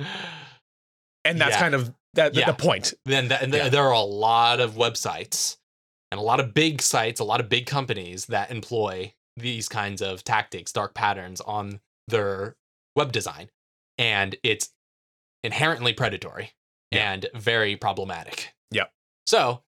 [1.25, 1.59] And that's Yeah.
[1.59, 2.46] kind of that, the- Yeah.
[2.46, 2.94] the point.
[3.05, 3.68] then th- and th- Yeah.
[3.68, 5.57] there are a lot of websites
[6.12, 10.01] and a lot of big sites, a lot of big companies that employ these kinds
[10.01, 12.57] of tactics, dark patterns on their
[12.94, 13.51] web design.
[13.99, 14.70] And it's
[15.42, 16.53] inherently predatory
[16.92, 18.55] and very problematic.
[19.27, 19.62] So,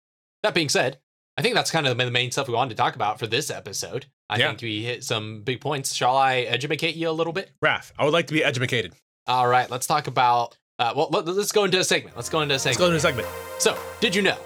[0.43, 0.99] that being said,
[1.37, 3.51] I think that's kind of the main stuff we wanted to talk about for this
[3.51, 4.07] episode.
[4.29, 4.49] I Yeah.
[4.49, 5.95] think we hit some big points.
[5.95, 7.51] Shall I educate you a little bit?
[7.65, 8.95] Raph, I would like to be educated.
[9.27, 10.57] All right, let's talk about.
[10.79, 12.17] Uh, well, let, us go into a segment.
[12.17, 12.81] Let's go into a segment.
[12.81, 13.29] Let's go into a segment.
[13.61, 14.37] So, did you know?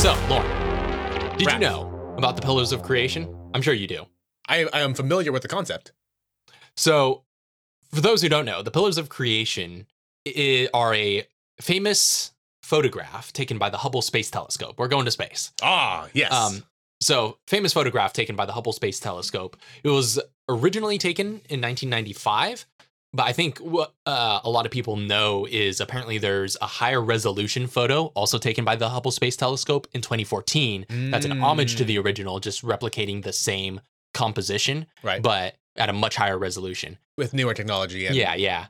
[0.00, 3.28] So, Loryn, did you know about the pillars of creation?
[3.52, 4.06] I'm sure you do.
[4.48, 5.92] I, I am familiar with the concept.
[6.76, 7.24] So,
[7.92, 9.86] for those who don't know, the pillars of creation
[10.72, 11.26] are a
[11.60, 14.76] famous photograph taken by the Hubble Space Telescope.
[14.78, 15.52] We're going to space.
[15.62, 16.32] Ah, yes.
[16.32, 16.64] Um,
[17.00, 19.56] so, famous photograph taken by the Hubble Space Telescope.
[19.82, 22.66] It was originally taken in 1995,
[23.12, 27.00] but I think what uh, a lot of people know is apparently there's a higher
[27.00, 30.86] resolution photo also taken by the Hubble Space Telescope in 2014.
[31.10, 33.80] That's an homage to Mm, the original, just replicating the same
[34.14, 36.98] composition, right but at a much higher resolution.
[37.18, 38.06] with newer technology.
[38.06, 38.66] And Yeah, yeah.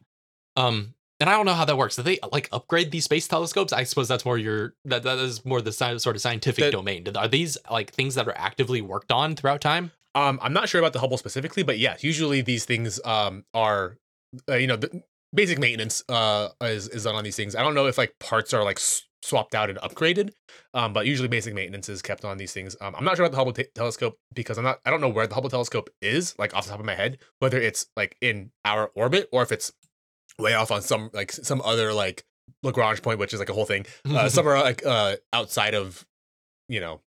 [0.56, 1.96] Um, and I don't know how that works.
[1.96, 3.72] Do they like upgrade these space telescopes?
[3.72, 6.70] I suppose that's more your that that is more the sci- sort of scientific The-
[6.72, 7.06] domain.
[7.16, 9.92] Are these like things that are actively worked on throughout time?
[10.16, 13.98] Um, I'm not sure about the Hubble specifically, but yeah, usually these things um are,
[14.48, 17.54] uh, you know, the basic maintenance uh is is done on these things.
[17.54, 20.30] I don't know if like parts are like s- swapped out and upgraded,
[20.74, 22.76] um, but usually basic maintenance is kept on these things.
[22.80, 24.80] Um, I'm not sure about the Hubble te- telescope because I'm not.
[24.84, 27.18] I don't know where the Hubble telescope is, like off the top of my head,
[27.38, 29.72] whether it's like in our orbit or if it's
[30.38, 32.24] way off on some like some other like
[32.62, 36.06] Lagrange point, which is like a whole thing, uh, somewhere like uh outside of,
[36.68, 37.00] you know,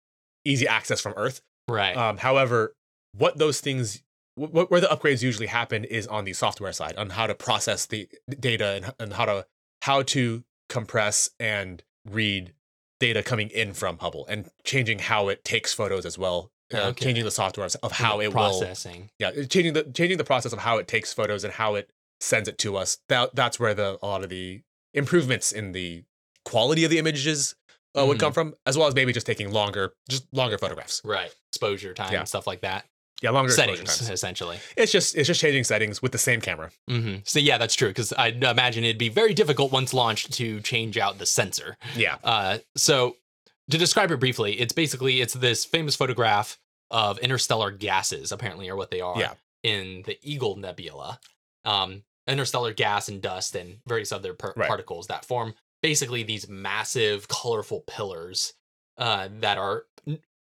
[0.45, 1.41] easy access from Earth.
[1.67, 1.95] right.
[1.97, 2.76] Um, however,
[3.15, 4.04] what those things,
[4.39, 7.36] wh- wh- where the upgrades usually happen is on the software side, on how to
[7.36, 8.08] process the
[8.39, 9.45] data and, and how to
[9.82, 12.54] how to compress and read
[13.00, 16.52] data coming in from Hubble and changing how it takes photos as well.
[16.74, 17.06] Uh, Okay.
[17.06, 19.10] Changing the software of how it will, processing.
[19.20, 21.89] yeah, changing the changing the process of how it takes photos and how it
[22.20, 22.98] sends it to us.
[23.10, 24.62] That that's where the a lot of the
[24.94, 26.04] improvements in the
[26.46, 27.56] quality of the images
[27.96, 28.22] uh, would Mhm.
[28.22, 31.00] come from, as well as maybe just taking longer, just longer photographs.
[31.04, 31.32] Right.
[31.52, 32.24] Exposure time, Yeah.
[32.24, 32.86] stuff like that.
[33.21, 34.60] Yeah, longer Settings, essentially.
[34.76, 36.71] It's just it's just changing settings with the same camera.
[36.89, 37.88] hmm So yeah, that's true.
[37.89, 41.78] Because I imagine it'd be very difficult once launched to change out the sensor.
[41.95, 42.17] Yeah.
[42.23, 43.15] Uh, so
[43.71, 46.58] to describe it briefly, it's basically it's this famous photograph
[46.91, 49.17] of interstellar gases, apparently, are what they are.
[49.17, 49.34] Yeah.
[49.63, 51.17] in the Eagle Nebula,
[51.63, 54.67] um, interstellar gas and dust and various other per- Right.
[54.67, 58.54] particles that form basically these massive, colorful pillars
[58.97, 59.86] uh, that are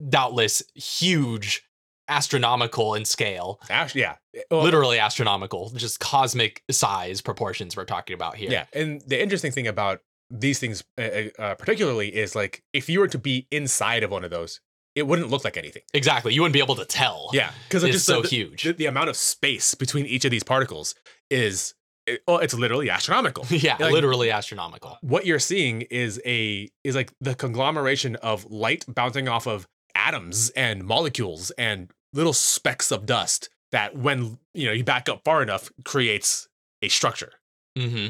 [0.10, 1.64] doubtless huge,
[2.08, 4.16] astronomical in scale, Actually, yeah.
[4.52, 8.52] Well, literally astronomical, just cosmic size proportions we're talking about here.
[8.52, 13.00] Yeah, and the interesting thing about these things, uh, uh, particularly, is like if you
[13.00, 14.60] were to be inside of one of those,
[14.96, 15.82] it wouldn't look like anything.
[15.94, 16.34] Exactly.
[16.34, 17.30] You wouldn't be able to tell.
[17.34, 18.64] Yeah, because It's just so the, huge.
[18.64, 20.96] The, the amount of space between each of these particles
[21.30, 21.74] is,
[22.08, 23.46] it, well, it's literally astronomical.
[23.50, 24.98] yeah, Like- literally astronomical.
[25.02, 30.50] what you're seeing is a is like the conglomeration of light bouncing off of atoms
[30.52, 35.44] and molecules and little specks of dust that when you know you back up far
[35.44, 36.48] enough creates
[36.82, 37.34] a structure
[37.78, 38.08] Mm-hmm.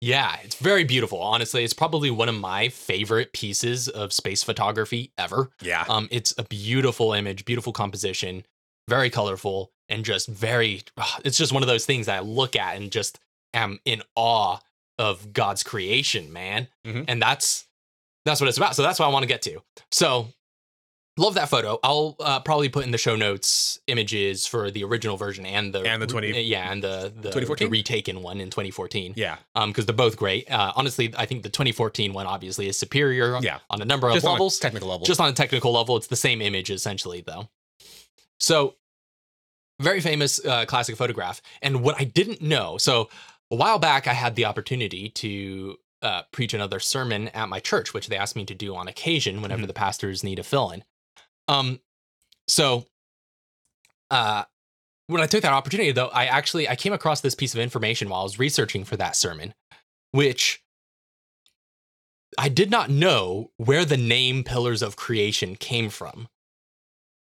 [0.00, 1.18] Yeah, it's very beautiful.
[1.20, 5.50] Honestly, it's probably one of my favorite pieces of space photography ever.
[5.60, 8.44] yeah Um, it's a beautiful image, beautiful composition,
[8.88, 10.82] very colorful, and just very.
[10.98, 13.18] ah, It's just one of those things that I look at and just
[13.54, 14.58] am in awe
[14.98, 16.68] of God's creation, man.
[16.86, 17.06] Mhm.
[17.08, 17.66] And that's
[18.24, 18.76] that's what it's about.
[18.76, 19.62] So that's what I want to get to.
[19.90, 20.28] So
[21.18, 21.78] love that photo.
[21.82, 25.80] I'll uh, probably put in the show notes images for the original version and the
[25.82, 27.70] And the 20 yeah and the the, the 2014?
[27.70, 31.48] retaken one in 2014 yeah um because they're both great uh honestly i think the
[31.48, 33.58] 2014 one obviously is superior Yeah.
[33.70, 35.96] on a number of just on a levels technical level just on a technical level
[35.96, 37.48] it's the same image essentially though
[38.38, 38.74] so
[39.80, 43.08] very famous uh, classic photograph and what i didn't know so
[43.50, 47.92] a while back i had the opportunity to uh, preach another sermon at my church
[47.94, 49.66] which they asked me to do on occasion whenever Mhm.
[49.68, 50.84] the pastors need a fill-in
[51.48, 51.80] um
[52.46, 52.86] so
[54.10, 54.44] uh
[55.08, 58.08] when i took that opportunity though i actually i came across this piece of information
[58.08, 59.54] while i was researching for that sermon
[60.12, 60.62] which
[62.36, 66.28] I did not know where the name Pillars of Creation came from.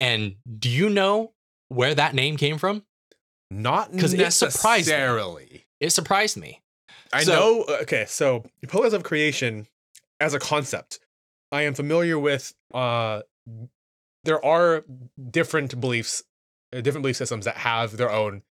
[0.01, 1.31] And do you know
[1.69, 2.83] where that name came from?
[3.51, 4.91] not 'Cause it surprised me.
[4.93, 6.61] necessarily It surprised me.
[7.13, 9.67] i So- know okay so pillars of creation
[10.19, 10.99] as a concept
[11.51, 13.21] i am familiar with uh
[14.25, 14.83] there are
[15.31, 16.23] different beliefs
[16.75, 18.41] uh, different belief systems that have their own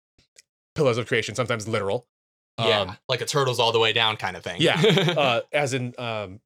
[0.73, 2.07] pillars of creation sometimes literal
[2.59, 4.57] Yeah, Um, like a turtles all the way down kind of thing.
[4.61, 4.81] Yeah,
[5.17, 6.39] uh, as in, um,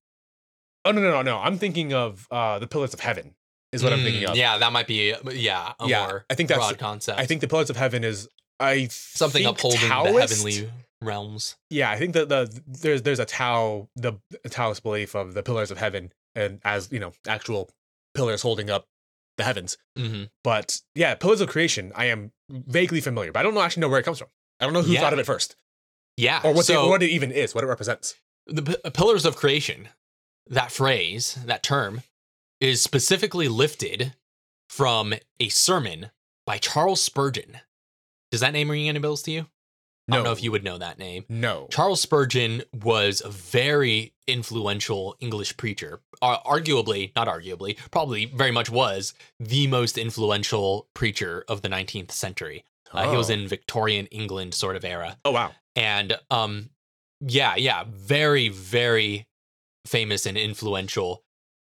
[0.86, 1.38] oh no, no, no, no.
[1.39, 3.36] I'm thinking of uh, the pillars of heaven
[3.72, 4.36] is what I'm thinking Mm, of.
[4.36, 7.20] Yeah, that might be yeah a Yeah, more I think that's- broad concept.
[7.20, 8.28] I think the pillars of heaven is
[8.60, 10.70] I something upholding the heavenly
[11.02, 11.56] realms.
[11.70, 14.13] Yeah, I think that the there's there's a Tao the
[14.50, 17.70] Taoist belief of the pillars of heaven and as you know actual
[18.15, 18.88] pillars holding up
[19.39, 19.78] the heavens.
[19.97, 23.82] hmm But yeah, pillars of creation I am vaguely familiar, but I don't know actually
[23.82, 24.28] know where it comes from.
[24.60, 24.99] I don't know who Yeah.
[25.02, 25.56] thought of it first
[26.17, 28.15] Yeah, or what so what it even is, what it represents.
[28.45, 29.89] the p- Pillars of Creation,
[30.47, 32.02] that phrase, that term,
[32.60, 34.13] is specifically lifted
[34.67, 36.12] from a sermon
[36.45, 37.60] by Charles Spurgeon.
[38.32, 39.47] Does that name ring any bells to you?
[40.12, 41.26] I don't know if you would know that name.
[41.30, 41.67] No.
[41.69, 46.02] Charles Spurgeon was a very influential English preacher.
[46.22, 52.12] Ar- arguably, not arguably, probably very much was the most influential preacher of the 19th
[52.12, 52.63] century.
[52.91, 53.34] Uh, He was Oh.
[53.34, 55.17] in Victorian England sort of era.
[55.24, 55.52] Oh wow.
[55.76, 56.69] And um
[57.22, 59.28] yeah, yeah, very very
[59.86, 61.24] famous and influential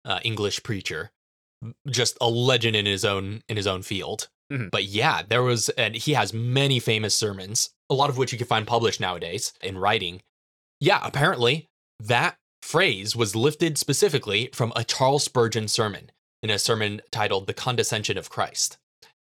[0.04, 1.10] uh, English preacher.
[1.90, 4.28] Just a legend in his own in his own field.
[4.52, 4.70] Mhm.
[4.70, 8.38] But yeah, there was and he has many famous sermons, a lot of which you
[8.38, 10.22] can find published nowadays in writing.
[10.80, 11.66] Yeah, apparently
[12.00, 16.10] that phrase was lifted specifically from a Charles Spurgeon sermon
[16.42, 18.78] in a sermon titled The Condescension of Christ.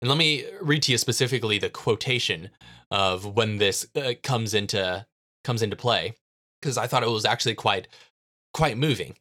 [0.01, 2.51] And let me read to you specifically the quotation
[2.91, 5.07] of when this uh, comes into
[5.45, 6.15] comes into play
[6.61, 7.89] because I thought it was actually quite
[8.55, 9.17] quite moving.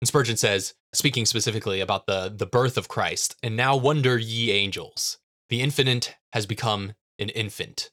[0.00, 4.50] And Spurgeon says, speaking specifically about the the birth of Christ, and now wonder ye
[4.50, 7.90] angels, the infinite has become an infant.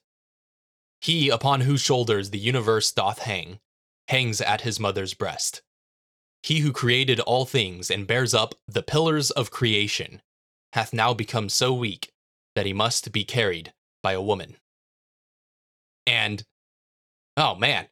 [1.00, 3.60] He upon whose shoulders the universe doth hang,
[4.08, 5.62] hangs at his mother's breast.
[6.42, 10.22] He who created all things and bears up the pillars of creation,
[10.72, 12.12] hath now become so weak
[12.54, 14.56] that he must be carried by a woman.
[16.06, 16.44] And
[17.36, 17.88] oh man,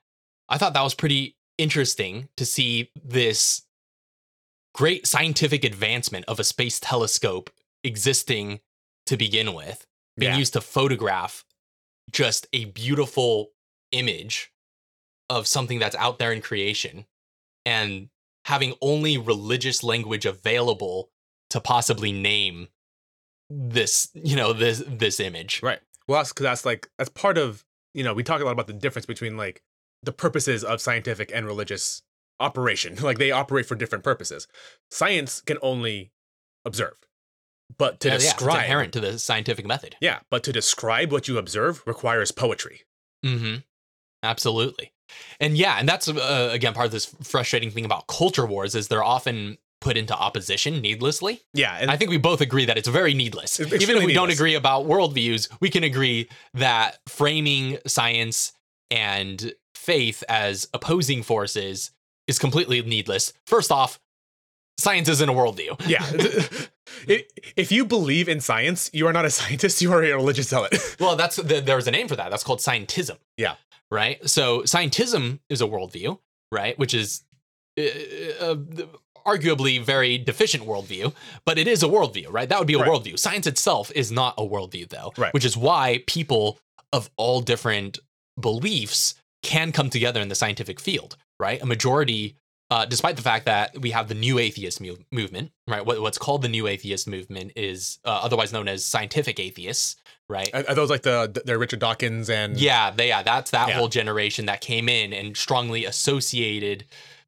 [0.48, 3.62] I thought that was pretty interesting to see this
[4.74, 7.50] great scientific advancement of a space telescope
[7.84, 8.60] existing
[9.08, 9.86] to begin with,
[10.16, 10.38] being Yeah.
[10.38, 11.44] used to photograph
[12.10, 13.52] just a beautiful
[13.92, 14.52] image
[15.28, 17.06] of something that's out there in creation
[17.66, 18.08] and
[18.46, 21.10] having only religious language available
[21.50, 22.68] to possibly name
[23.50, 25.80] this you know this this image Right.
[26.06, 28.66] Well, that's because that's like that's part of you know we talk a lot about
[28.66, 29.62] the difference between like
[30.02, 32.02] the purposes of scientific and religious
[32.40, 32.96] operation.
[33.02, 34.46] Like they operate for different purposes.
[34.90, 36.12] Science can only
[36.64, 36.96] observe.
[37.76, 39.96] But to Yeah, yeah, it's describe inherent to the scientific method.
[40.00, 42.82] yeah, but to describe what you observe requires poetry.
[43.24, 43.56] Mm-hmm.
[44.22, 44.92] Absolutely.
[45.40, 48.88] And yeah, and that's uh, again part of this frustrating thing about culture wars is
[48.88, 51.40] they're often put into opposition needlessly.
[51.54, 53.60] Yeah, and I think we both agree that it's very needless.
[53.60, 58.52] It's Even if we don't agree about worldviews, we can agree that framing science
[58.90, 61.92] and faith as opposing forces
[62.26, 63.32] is completely needless.
[63.46, 64.00] First off,
[64.78, 65.80] science isn't a worldview.
[65.88, 66.04] yeah.
[67.08, 67.24] I-
[67.56, 70.74] if you believe in science, you are not a scientist, you are a religious zealot.
[71.00, 72.30] Well, that's the, there's a name for that.
[72.30, 73.18] That's called scientism.
[73.36, 73.54] Yeah.
[73.90, 74.26] Right.
[74.28, 76.18] So scientism is a worldview,
[76.52, 76.78] right?
[76.78, 77.22] Which is
[77.78, 77.82] uh,
[78.40, 78.56] uh,
[79.26, 81.14] arguably very deficient worldview,
[81.46, 82.48] but it is a worldview, right?
[82.48, 82.88] That would be a Right.
[82.88, 83.18] worldview.
[83.18, 85.12] Science itself is not a worldview, though.
[85.16, 85.32] Right.
[85.32, 86.58] Which is why people
[86.92, 87.98] of all different
[88.40, 91.60] beliefs can come together in the scientific field, right?
[91.62, 92.36] A majority.
[92.70, 95.86] Uh, despite the fact that we have the new atheist mu- movement, right?
[95.86, 99.96] What, what's called the new atheist movement is uh, otherwise known as scientific atheists,
[100.28, 100.50] right?
[100.52, 103.76] Are, are those like the the Richard Dawkins and Yeah, they, yeah, that's that Yeah.
[103.78, 106.84] whole generation that came in and strongly associated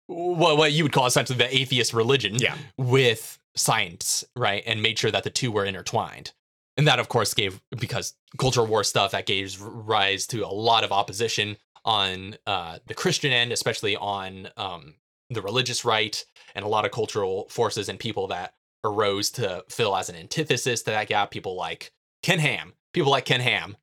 [0.07, 2.57] what what you would call essentially the atheist religion Yeah.
[2.76, 4.62] with science, right?
[4.66, 6.32] And made sure that the two were intertwined.
[6.76, 10.84] And that, of course, gave because culture war stuff that gave rise to a lot
[10.84, 14.95] of opposition on uh, the Christian end, especially on um,
[15.30, 16.24] the religious right,
[16.54, 18.54] and a lot of cultural forces and people that
[18.84, 21.30] arose to fill as an antithesis to that gap.
[21.30, 23.76] People like Ken Ham, people like Ken Ham,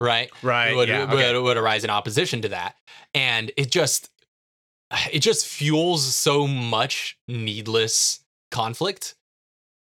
[0.00, 0.30] right?
[0.42, 0.74] right?
[0.76, 1.38] would, yeah, would, okay.
[1.38, 2.76] would arise in opposition to that
[3.14, 4.10] and it just
[5.12, 9.14] it just fuels so much needless conflict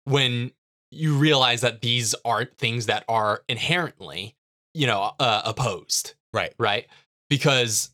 [0.06, 0.52] when
[0.92, 4.36] you realize that these aren't things that are inherently
[4.74, 6.54] you know uh, opposed Right.
[6.58, 6.88] right
[7.30, 7.92] because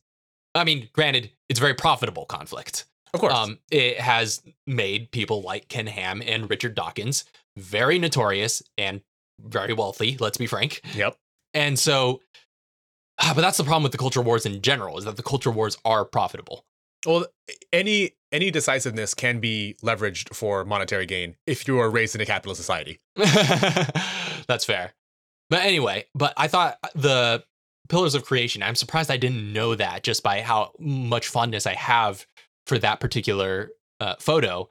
[0.55, 3.33] i mean granted it's very profitable conflict Of course.
[3.33, 7.25] um, it has made people like Ken Ham and Richard Dawkins
[7.57, 9.01] very notorious and
[9.39, 10.17] very wealthy.
[10.19, 10.81] Let's be frank.
[10.95, 11.17] yep.
[11.53, 12.21] And so,
[13.19, 15.51] ah, but that's the problem with the culture wars in general is that the culture
[15.51, 16.65] wars are profitable.
[17.05, 17.25] Well,
[17.71, 22.25] any any decisiveness can be leveraged for monetary gain if you are raised in a
[22.25, 22.99] capitalist society.
[24.47, 24.93] that's fair.
[25.49, 27.43] But anyway, but I thought the
[27.87, 31.73] Pillars of Creation, I'm surprised I didn't know that just by how much fondness I
[31.73, 32.27] have
[32.69, 34.69] for that particular uh, photo.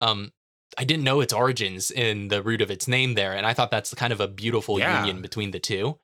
[0.00, 0.32] Um,
[0.76, 3.70] I didn't know its origins in the root of its name there, and I thought
[3.72, 5.04] that's kind of a beautiful Yeah.
[5.04, 5.98] union between the two.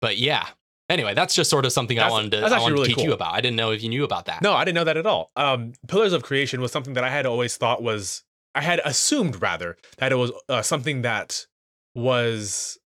[0.00, 0.46] But yeah,
[0.88, 3.12] anyway, that's just sort of something I wanted to, I wanted to really teach you
[3.12, 3.34] about.
[3.34, 4.42] I didn't know if you knew about that.
[4.42, 5.30] No, I didn't know that at all.
[5.36, 8.24] Um, Pillars of Creation was something that I had always thought was
[8.54, 11.46] I had assumed rather that it was uh, something that
[11.94, 12.78] was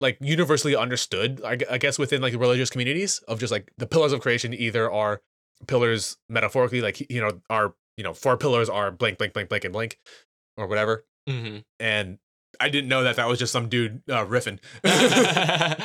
[0.00, 1.40] like universally understood.
[1.44, 4.90] I, I guess within like religious communities of just like the pillars of creation either
[4.90, 5.20] are
[5.66, 9.64] pillars metaphorically, like you know are you know four pillars are blank blank blank blank
[9.64, 9.98] and blank
[10.56, 11.04] or whatever.
[11.28, 12.18] hmm And
[12.58, 14.58] I didn't know that that was just some dude uh, riffing.
[14.82, 15.78] that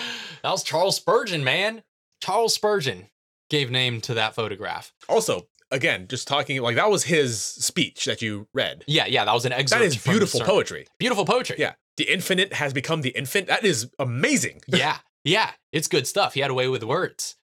[0.44, 1.84] was Charles Spurgeon, man.
[2.22, 3.08] Charles Spurgeon
[3.50, 4.94] gave name to that photograph.
[5.08, 8.84] also, again, just talking like that was his speech that you read.
[8.88, 9.82] Yeah, yeah, that was an excerpt.
[9.82, 10.88] That is beautiful poetry.
[11.00, 11.58] Beautiful poetry.
[11.60, 11.74] Yeah.
[11.98, 13.48] The infinite has become the infant.
[13.48, 14.62] That is amazing.
[14.68, 15.52] yeah, yeah.
[15.72, 16.34] It's good stuff.
[16.34, 17.36] He had a way with words.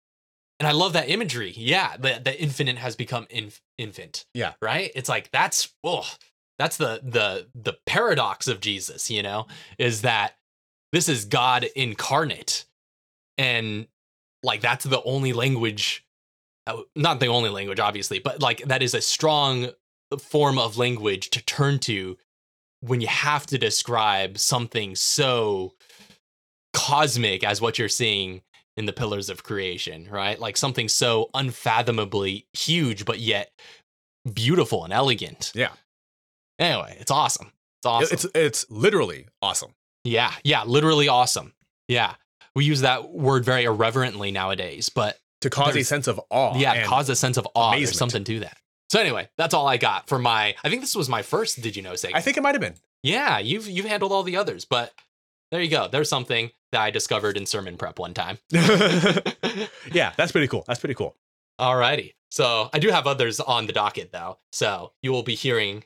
[0.61, 1.51] And I love that imagery.
[1.57, 4.27] Yeah, the, the infinite has become inf- infant.
[4.35, 4.53] Yeah.
[4.61, 4.91] Right?
[4.93, 6.07] It's like that's oh,
[6.59, 9.47] that's the the the paradox of Jesus, you know,
[9.79, 10.35] is that
[10.91, 12.65] this is God incarnate.
[13.39, 13.87] And
[14.43, 16.05] like that's the only language
[16.67, 19.71] uh, not the only language obviously, but like that is a strong
[20.19, 22.19] form of language to turn to
[22.81, 25.73] when you have to describe something so
[26.71, 28.43] cosmic as what you're seeing
[28.77, 30.39] in the pillars of creation, right?
[30.39, 33.51] Like something so unfathomably huge, but yet
[34.33, 35.51] beautiful and elegant.
[35.55, 35.71] Yeah.
[36.59, 37.51] Anyway, it's awesome.
[37.79, 38.09] It's awesome.
[38.13, 39.73] It's it's literally awesome.
[40.03, 41.53] yeah, yeah, literally awesome.
[41.87, 42.15] Yeah.
[42.55, 46.55] We use that word very irreverently nowadays, but To cause a sense of awe.
[46.57, 47.71] yeah, cause a sense of awe.
[47.75, 48.57] There's something to that.
[48.89, 50.53] So anyway, that's all I got for my.
[50.63, 51.61] I think this was my first.
[51.61, 52.17] Did you know segment?
[52.17, 52.75] I think it might have been.
[53.03, 54.91] Yeah, you've you've handled all the others, but
[55.51, 55.87] there you go.
[55.87, 58.37] There's something that I discovered in sermon prep one time.
[58.51, 60.63] yeah, that's pretty cool.
[60.67, 61.15] That's pretty cool.
[61.59, 62.13] Alrighty.
[62.29, 64.37] So I do have others on the docket though.
[64.51, 65.83] So you will be hearing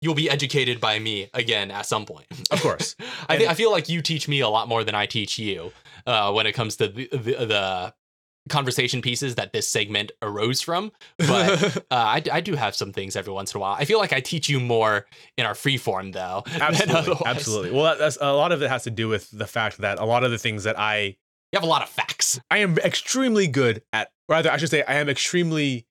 [0.00, 2.26] you'll be educated by me again at some point.
[2.50, 2.96] Of course.
[3.28, 5.72] I, th- I feel like you teach me a lot more than I teach you
[6.06, 7.94] uh, when it comes to the, the, the
[8.48, 10.92] conversation pieces that this segment arose from.
[11.18, 13.76] But uh, I, I do have some things every once in a while.
[13.78, 15.06] I feel like I teach you more
[15.38, 16.42] in our free form though.
[16.52, 17.16] absolutely.
[17.24, 17.70] Absolutely.
[17.70, 20.24] Well, that's a lot of it has to do with the fact that a lot
[20.24, 21.16] of the things that I
[21.52, 22.40] You have a lot of facts.
[22.50, 25.86] I am extremely good at rather I should say I am extremely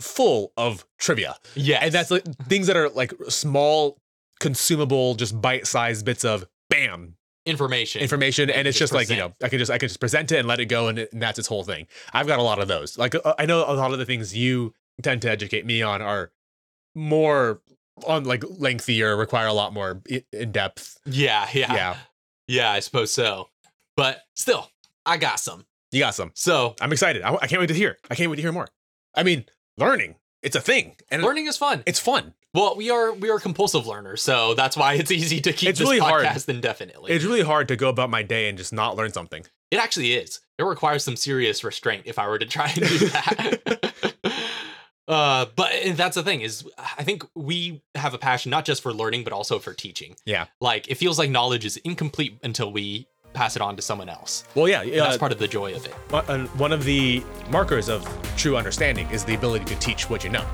[0.00, 1.36] full of trivia.
[1.54, 1.78] Yeah.
[1.80, 3.98] And that's like things that are like small
[4.40, 8.00] consumable, just bite-sized bits of bam Information.
[8.00, 9.34] information, and it's just like you know.
[9.42, 11.20] I can just I can just present it and let it go, and, it, and
[11.20, 11.86] that's its whole thing.
[12.12, 12.96] I've got a lot of those.
[12.96, 14.72] Like uh, I know a lot of the things you
[15.02, 16.32] tend to educate me on are
[16.94, 17.60] more
[18.06, 20.00] on like lengthier, require a lot more
[20.32, 20.98] in depth.
[21.06, 21.96] yeah, yeah, Yeah.
[22.48, 23.48] yeah, I suppose so.
[23.96, 24.70] But still,
[25.06, 25.66] I got some.
[25.92, 26.32] you got some.
[26.34, 27.22] So I'm excited.
[27.22, 27.98] I, I can't wait to hear.
[28.10, 28.68] I can't wait to hear more.
[29.14, 29.44] I mean,
[29.76, 31.82] learning, it's a thing, and learning is fun.
[31.86, 32.34] it's fun.
[32.54, 35.80] Well, we are we are compulsive learners, so that's why it's easy to keep It's
[35.80, 36.24] this really hard.
[36.24, 37.10] podcast indefinitely.
[37.12, 39.44] It's really hard to go about my day and just not learn something.
[39.72, 40.38] It actually is.
[40.58, 43.92] It requires some serious restraint if I were to try and do that.
[45.08, 48.92] uh, but that's the thing is, I think we have a passion not just for
[48.92, 50.14] learning but also for teaching.
[50.24, 50.46] Yeah.
[50.60, 54.44] Like it feels like knowledge is incomplete until we pass it on to someone else.
[54.54, 55.92] Well, yeah, And that's part of the joy of it.
[56.10, 60.22] One- uh, one of the markers of true understanding is the ability to teach what
[60.22, 60.46] you know.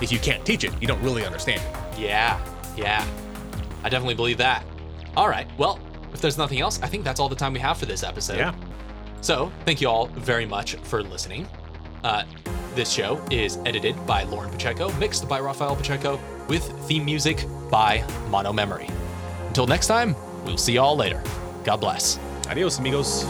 [0.00, 1.98] If you can't teach it, you don't really understand it.
[1.98, 2.40] Yeah,
[2.76, 3.06] yeah.
[3.82, 4.64] I definitely believe that.
[5.16, 5.46] All right.
[5.58, 5.80] Well,
[6.12, 8.38] if there's nothing else, I think that's all the time we have for this episode.
[8.38, 8.54] Yeah.
[9.20, 11.46] So, thank you all very much for listening.
[12.04, 12.24] Uh,
[12.74, 18.04] this show is edited by Loryn Pacheco, mixed by Raphael Pacheco, with theme music by
[18.30, 18.88] Mono Memory.
[19.48, 21.22] Until next time, we'll see you all later.
[21.64, 22.18] God bless.
[22.48, 23.24] Adios, amigos.